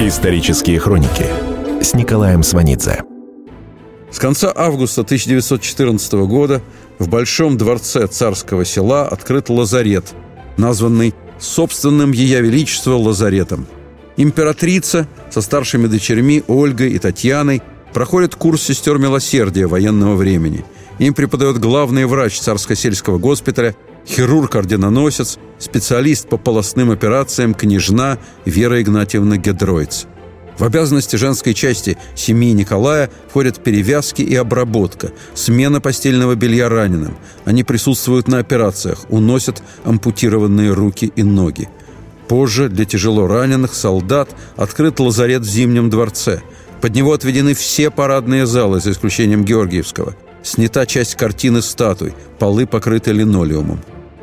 Исторические 0.00 0.78
хроники 0.78 1.26
с 1.82 1.94
Николаем 1.94 2.42
Сванидзе. 2.42 3.02
С 4.10 4.18
конца 4.18 4.52
августа 4.54 5.02
1914 5.02 6.12
года 6.26 6.62
в 7.00 7.08
Большом 7.08 7.56
дворце 7.56 8.06
царского 8.06 8.64
села 8.64 9.08
открыт 9.08 9.48
лазарет, 9.48 10.12
названный 10.58 11.14
собственным 11.40 12.12
Ее 12.12 12.42
Величество 12.42 12.92
лазаретом. 12.92 13.66
Императрица 14.18 15.08
со 15.30 15.40
старшими 15.40 15.86
дочерьми 15.86 16.44
Ольгой 16.46 16.90
и 16.90 16.98
Татьяной 16.98 17.62
проходит 17.94 18.36
курс 18.36 18.62
сестер 18.62 18.98
милосердия 18.98 19.66
военного 19.66 20.14
времени. 20.14 20.64
Им 20.98 21.14
преподает 21.14 21.58
главный 21.58 22.04
врач 22.04 22.38
царско-сельского 22.38 23.18
госпиталя, 23.18 23.74
хирург-орденоносец, 24.06 25.38
специалист 25.58 26.28
по 26.28 26.36
полостным 26.36 26.90
операциям 26.90 27.54
княжна 27.54 28.18
Вера 28.44 28.80
Игнатьевна 28.82 29.38
Гедройц– 29.38 30.04
в 30.60 30.64
обязанности 30.64 31.16
женской 31.16 31.54
части 31.54 31.96
семьи 32.14 32.52
Николая 32.52 33.08
входят 33.30 33.64
перевязки 33.64 34.20
и 34.20 34.34
обработка, 34.34 35.10
смена 35.34 35.80
постельного 35.80 36.34
белья 36.34 36.68
раненым. 36.68 37.16
Они 37.46 37.64
присутствуют 37.64 38.28
на 38.28 38.40
операциях, 38.40 39.06
уносят 39.08 39.62
ампутированные 39.84 40.72
руки 40.72 41.12
и 41.16 41.22
ноги. 41.22 41.70
Позже 42.28 42.68
для 42.68 42.84
тяжело 42.84 43.26
раненых 43.26 43.72
солдат 43.72 44.28
открыт 44.56 45.00
лазарет 45.00 45.42
в 45.42 45.48
Зимнем 45.48 45.88
дворце. 45.88 46.42
Под 46.82 46.94
него 46.94 47.14
отведены 47.14 47.54
все 47.54 47.90
парадные 47.90 48.44
залы, 48.44 48.80
за 48.80 48.90
исключением 48.90 49.46
Георгиевского. 49.46 50.14
Снята 50.42 50.84
часть 50.84 51.14
картины 51.14 51.62
статуй, 51.62 52.12
полы 52.38 52.66
покрыты 52.66 53.12
линолеумом. 53.12 53.80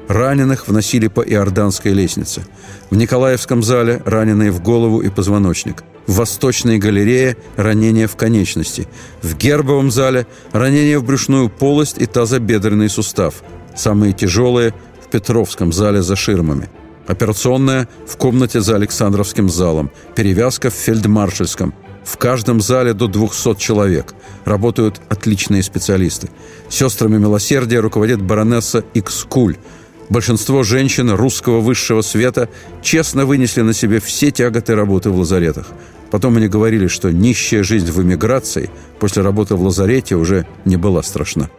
Раненых 0.08 0.68
вносили 0.68 1.08
по 1.08 1.22
Иорданской 1.22 1.94
лестнице. 1.94 2.46
В 2.92 2.96
Николаевском 2.96 3.64
зале 3.64 4.04
раненые 4.06 4.52
в 4.52 4.62
голову 4.62 5.00
и 5.00 5.10
позвоночник– 5.10 5.84
в 6.08 6.16
Восточной 6.16 6.80
галерее 6.80 7.38
ранение 7.58 8.08
в 8.08 8.16
конечности. 8.16 8.88
В 9.22 9.36
Гербовом 9.36 9.92
зале 9.92 10.26
ранение 10.54 10.98
в 10.98 11.04
брюшную 11.04 11.50
полость 11.50 11.98
и 12.00 12.06
тазобедренный 12.06 12.90
сустав. 12.90 13.44
Самые 13.76 14.14
тяжелые 14.14 14.74
в 15.06 15.10
Петровском 15.10 15.72
зале 15.72 16.02
за 16.02 16.16
ширмами. 16.16 16.70
Операционная 17.06 17.88
в 18.08 18.18
комнате 18.18 18.62
за 18.62 18.76
Александровским 18.76 19.50
залом. 19.50 19.92
Перевязка 20.16 20.70
в 20.70 20.74
Фельдмаршальском. 20.74 21.74
В 22.04 22.18
каждом 22.18 22.62
зале 22.62 22.94
до 22.94 23.08
200 23.08 23.56
человек. 23.56 24.14
Работают 24.46 25.02
отличные 25.10 25.62
специалисты. 25.62 26.30
Сестрами 26.70 27.18
милосердия 27.18 27.80
руководит 27.80 28.22
баронесса 28.22 28.84
Икскуль– 28.94 29.58
Большинство 30.10 30.64
женщин 30.64 31.12
русского 31.12 31.60
высшего 31.60 32.02
света 32.02 32.50
честно 32.82 33.26
вынесли 33.26 33.62
на 33.62 33.74
себе 33.74 34.00
все 34.00 34.32
тяготы 34.32 34.74
работы 34.74 35.10
в 35.10 35.18
лазаретах. 35.18 35.68
Потом 36.12 36.38
они 36.38 36.48
говорили, 36.48 36.88
что 36.88 37.12
нищая 37.12 37.64
жизнь 37.64 37.92
в 37.92 38.02
эмиграции 38.02 38.70
после 39.00 39.24
работы 39.24 39.56
в 39.56 39.62
лазарете 39.62 40.16
уже 40.16 40.48
не 40.66 40.78
была 40.78 41.04
страшна. 41.04 41.50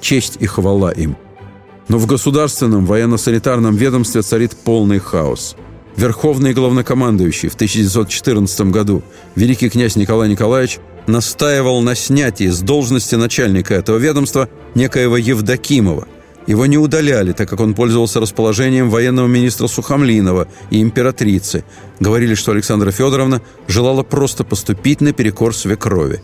Честь 0.00 0.36
и 0.40 0.46
хвала 0.46 0.90
им. 0.92 1.16
Но 1.88 1.98
в 1.98 2.06
государственном 2.06 2.86
военно-санитарном 2.86 3.76
ведомстве 3.76 4.22
царит 4.22 4.56
полный 4.56 4.98
хаос. 4.98 5.56
Верховный 5.96 6.54
главнокомандующий 6.54 7.48
в 7.48 7.54
1914 7.54 8.60
году 8.70 9.02
великий 9.34 9.68
князь 9.68 9.96
Николай 9.96 10.28
Николаевич 10.28 10.78
настаивал 11.06 11.82
на 11.82 11.94
снятии 11.94 12.48
с 12.48 12.60
должности 12.60 13.16
начальника 13.16 13.74
этого 13.74 13.98
ведомства 13.98 14.48
некоего 14.74 15.16
Евдокимова– 15.16 16.06
его 16.46 16.66
не 16.66 16.78
удаляли, 16.78 17.32
так 17.32 17.48
как 17.48 17.60
он 17.60 17.74
пользовался 17.74 18.20
расположением 18.20 18.90
военного 18.90 19.26
министра 19.26 19.66
Сухомлинова 19.66 20.48
и 20.70 20.80
императрицы. 20.80 21.64
Говорили, 22.00 22.34
что 22.34 22.52
Александра 22.52 22.90
Федоровна 22.90 23.42
желала 23.68 24.02
просто 24.02 24.44
поступить 24.44 25.00
наперекор 25.00 25.54
свекрови. 25.54 26.22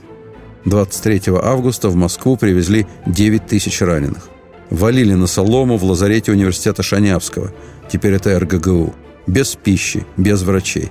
23 0.64 1.22
августа 1.42 1.90
в 1.90 1.96
Москву 1.96 2.36
привезли 2.36 2.86
9 3.06 3.46
тысяч 3.46 3.80
раненых. 3.80 4.28
Валили 4.70 5.12
на 5.12 5.26
солому 5.26 5.76
в 5.76 5.84
лазарете 5.84 6.32
университета 6.32 6.82
Шанявского. 6.82 7.52
Теперь 7.88 8.14
это 8.14 8.38
РГГУ. 8.38 8.94
Без 9.28 9.54
пищи, 9.54 10.06
без 10.16 10.42
врачей. 10.42 10.90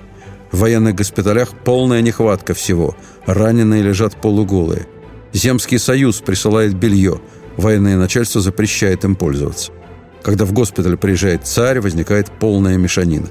В 0.51 0.59
военных 0.59 0.95
госпиталях 0.95 1.49
полная 1.65 2.01
нехватка 2.01 2.53
всего. 2.53 2.95
Раненые 3.25 3.81
лежат 3.81 4.15
полуголые. 4.15 4.87
Земский 5.33 5.79
союз 5.79 6.21
присылает 6.21 6.73
белье– 6.73 7.19
Военное 7.57 7.97
начальство 7.97 8.41
запрещает 8.41 9.03
им 9.05 9.15
пользоваться. 9.15 9.71
Когда 10.21 10.45
в 10.45 10.53
госпиталь 10.53 10.97
приезжает 10.97 11.45
царь, 11.45 11.79
возникает 11.79 12.31
полная 12.31 12.77
мешанина. 12.77 13.27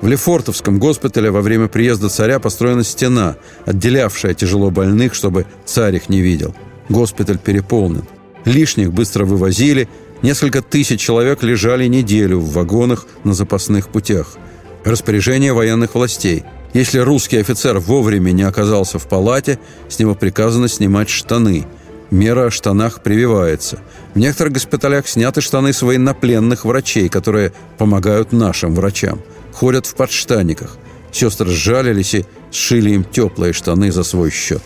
В 0.00 0.06
Лефортовском 0.06 0.78
госпитале 0.78 1.30
во 1.30 1.40
время 1.40 1.68
приезда 1.68 2.08
царя 2.08 2.38
построена 2.38 2.84
стена, 2.84 3.36
отделявшая 3.66 4.34
тяжело 4.34 4.70
больных, 4.70 5.14
чтобы 5.14 5.46
царь 5.64 5.96
их 5.96 6.08
не 6.08 6.20
видел. 6.20 6.54
Госпиталь 6.88 7.38
переполнен. 7.38 8.04
Лишних 8.44 8.92
быстро 8.92 9.24
вывозили, 9.24 9.88
несколько 10.22 10.62
тысяч 10.62 11.00
человек 11.00 11.42
лежали 11.42 11.86
неделю 11.86 12.38
в 12.38 12.52
вагонах 12.52 13.06
на 13.24 13.34
запасных 13.34 13.88
путях. 13.88 14.36
Распоряжение 14.84 15.52
военных 15.52 15.94
властей. 15.94 16.44
Если 16.74 16.98
русский 16.98 17.38
офицер 17.38 17.78
вовремя 17.78 18.30
не 18.30 18.42
оказался 18.42 18.98
в 18.98 19.08
палате, 19.08 19.58
с 19.88 19.98
него 19.98 20.14
приказано 20.14 20.68
снимать 20.68 21.08
штаны– 21.08 21.66
Мера 22.10 22.46
о 22.46 22.50
штанах 22.50 23.02
прививается. 23.02 23.80
В 24.14 24.18
некоторых 24.18 24.54
госпиталях 24.54 25.06
сняты 25.06 25.40
штаны 25.40 25.72
с 25.72 25.82
военнопленных 25.82 26.64
врачей, 26.64 27.08
которые 27.08 27.52
помогают 27.76 28.32
нашим 28.32 28.74
врачам. 28.74 29.20
Ходят 29.52 29.86
в 29.86 29.94
подштаниках. 29.94 30.78
Сестры 31.12 31.50
сжалились 31.50 32.14
и 32.14 32.24
сшили 32.50 32.90
им 32.90 33.04
теплые 33.04 33.52
штаны 33.52 33.92
за 33.92 34.04
свой 34.04 34.30
счет. 34.30 34.62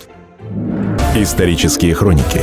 Исторические 1.17 1.95
хроники 1.95 2.43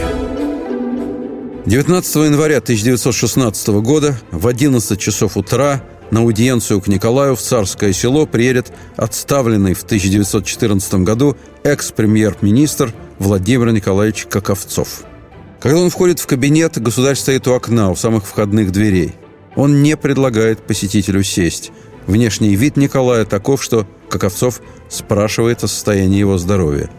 19 1.66 2.16
января 2.16 2.58
1916 2.58 3.68
года 3.82 4.20
в 4.32 4.47
11 4.47 5.00
часов 5.00 5.38
утра 5.38 5.84
на 6.12 6.22
аудиенцию 6.22 6.82
к 6.82 6.88
Николаю 6.88 7.36
в 7.36 7.41
Царское 7.41 7.93
село 7.93 8.26
приедет 8.26 8.72
отставленный 8.95 9.74
в 9.74 9.84
1914 9.84 10.93
году 10.95 11.38
экс-премьер-министр 11.64 12.93
Владимир 13.20 13.72
Николаевич 13.72 14.28
Каковцов. 14.28 15.03
Когда 15.59 15.82
он 15.82 15.89
входит 15.89 16.20
в 16.20 16.26
кабинет, 16.26 16.82
государь 16.82 17.17
стоит 17.17 17.49
у 17.49 17.53
окна, 17.53 17.91
у 17.91 17.95
самых 17.95 18.26
входных 18.26 18.72
дверей. 18.72 19.15
Он 19.57 19.84
не 19.84 19.97
предлагает 19.97 20.65
посетителю 20.65 21.22
сесть. 21.24 21.74
Внешний 22.07 22.55
вид 22.55 22.78
Николая 22.78 23.26
таков, 23.26 23.61
что 23.61 23.86
Каковцов 24.09 24.61
спрашивает 24.88 25.65
о 25.65 25.67
состоянии 25.67 26.20
его 26.20 26.38
здоровья. 26.38 26.89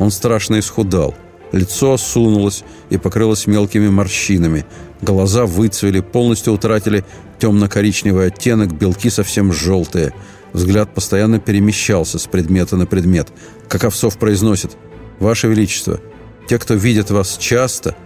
Он 0.00 0.10
страшно 0.10 0.58
исхудал. 0.58 1.14
Лицо 1.52 1.92
осунулось 1.92 2.64
и 2.90 2.98
покрылось 2.98 3.46
мелкими 3.46 3.88
морщинами. 3.88 4.66
Глаза 5.00 5.46
выцвели, 5.46 6.00
полностью 6.00 6.54
утратили 6.54 7.04
темно-коричневый 7.38 8.26
оттенок, 8.26 8.72
белки 8.72 9.10
совсем 9.10 9.52
желтые. 9.52 10.12
Взгляд 10.52 10.92
постоянно 10.92 11.38
перемещался 11.38 12.18
с 12.18 12.26
предмета 12.26 12.76
на 12.76 12.86
предмет. 12.86 13.28
Как 13.68 13.84
Овцов 13.84 14.18
произносит 14.18 14.76
«Ваше 15.18 15.48
Величество, 15.48 16.00
те, 16.48 16.58
кто 16.58 16.74
видят 16.74 17.10
вас 17.10 17.36
часто, 17.38 17.96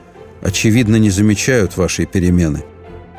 очевидно 0.40 0.96
не 0.96 1.10
замечают 1.10 1.76
вашей 1.76 2.06
перемены». 2.06 2.64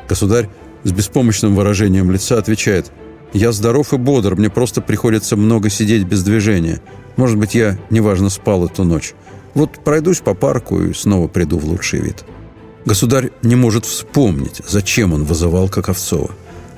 Государь 0.08 0.48
с 0.82 0.92
беспомощным 0.92 1.54
выражением 1.54 2.10
лица 2.10 2.38
отвечает 2.38 2.90
«Я 3.32 3.52
здоров 3.52 3.92
и 3.94 3.96
бодр, 3.96 4.36
мне 4.36 4.50
просто 4.50 4.80
приходится 4.80 5.36
много 5.36 5.70
сидеть 5.70 6.04
без 6.04 6.22
движения. 6.22 6.80
Может 7.16 7.38
быть, 7.38 7.54
я 7.54 7.78
неважно 7.90 8.30
спал 8.30 8.66
эту 8.66 8.84
ночь. 8.84 9.14
Вот 9.54 9.84
пройдусь 9.84 10.20
по 10.20 10.34
парку 10.34 10.82
и 10.82 10.92
снова 10.92 11.28
приду 11.28 11.58
в 11.58 11.64
лучший 11.64 12.00
вид». 12.00 12.24
Государь 12.84 13.30
не 13.42 13.56
может 13.56 13.86
вспомнить, 13.86 14.60
зачем 14.66 15.14
он 15.14 15.24
вызывал 15.24 15.68
Каковцова. 15.68 16.30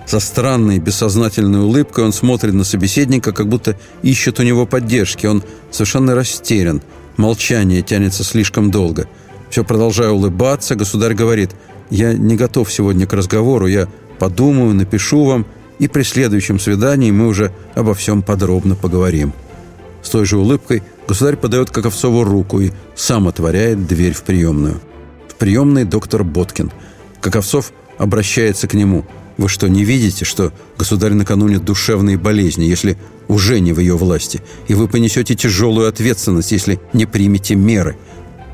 Со 0.06 0.20
странной, 0.20 0.78
бессознательной 0.78 1.60
улыбкой 1.60 2.04
он 2.04 2.12
смотрит 2.12 2.54
на 2.54 2.62
собеседника, 2.62 3.32
как 3.32 3.48
будто 3.48 3.76
ищет 4.02 4.38
у 4.38 4.44
него 4.44 4.64
поддержки. 4.64 5.26
Он 5.26 5.42
совершенно 5.72 6.14
растерян. 6.14 6.80
Молчание 7.16 7.82
тянется 7.82 8.24
слишком 8.24 8.70
долго. 8.70 9.08
Все 9.50 9.64
продолжая 9.64 10.10
улыбаться, 10.10 10.74
государь 10.74 11.14
говорит, 11.14 11.50
«Я 11.90 12.12
не 12.14 12.36
готов 12.36 12.72
сегодня 12.72 13.06
к 13.06 13.12
разговору, 13.12 13.66
я 13.66 13.88
подумаю, 14.18 14.74
напишу 14.74 15.24
вам, 15.24 15.46
и 15.78 15.88
при 15.88 16.02
следующем 16.02 16.58
свидании 16.58 17.10
мы 17.10 17.26
уже 17.26 17.52
обо 17.74 17.94
всем 17.94 18.22
подробно 18.22 18.74
поговорим». 18.74 19.32
С 20.02 20.10
той 20.10 20.24
же 20.24 20.38
улыбкой 20.38 20.82
государь 21.08 21.36
подает 21.36 21.70
Каковцову 21.70 22.24
руку 22.24 22.60
и 22.60 22.70
сам 22.94 23.28
отворяет 23.28 23.86
дверь 23.86 24.12
в 24.12 24.22
приемную. 24.22 24.80
В 25.28 25.34
приемной 25.34 25.84
доктор 25.84 26.22
Боткин. 26.22 26.70
Каковцов 27.20 27.72
обращается 27.98 28.68
к 28.68 28.74
нему– 28.74 29.04
вы 29.36 29.48
что, 29.48 29.68
не 29.68 29.84
видите, 29.84 30.24
что 30.24 30.52
государь 30.78 31.12
накануне 31.12 31.58
душевной 31.58 32.16
болезни, 32.16 32.64
если 32.64 32.96
уже 33.28 33.60
не 33.60 33.72
в 33.72 33.80
ее 33.80 33.96
власти, 33.96 34.42
и 34.68 34.74
вы 34.74 34.88
понесете 34.88 35.34
тяжелую 35.34 35.88
ответственность, 35.88 36.52
если 36.52 36.80
не 36.92 37.06
примете 37.06 37.54
меры? 37.54 37.96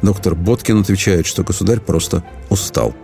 Доктор 0.02 0.34
Боткин 0.34 0.80
отвечает, 0.80 1.26
что 1.26 1.44
государь 1.44 1.80
просто 1.80 2.24
устал. 2.50 2.94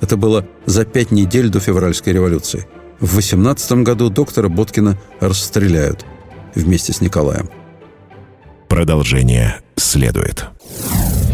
Это 0.00 0.16
было 0.16 0.46
за 0.66 0.84
пять 0.84 1.12
недель 1.12 1.48
до 1.48 1.60
февральской 1.60 2.12
революции. 2.12 2.66
В 3.00 3.14
18 3.14 3.72
году 3.84 4.10
доктора 4.10 4.48
Боткина 4.48 4.98
расстреляют 5.20 6.04
вместе 6.54 6.92
с 6.92 7.00
Николаем. 7.00 7.48
Продолжение 8.68 9.60
следует. 9.76 10.46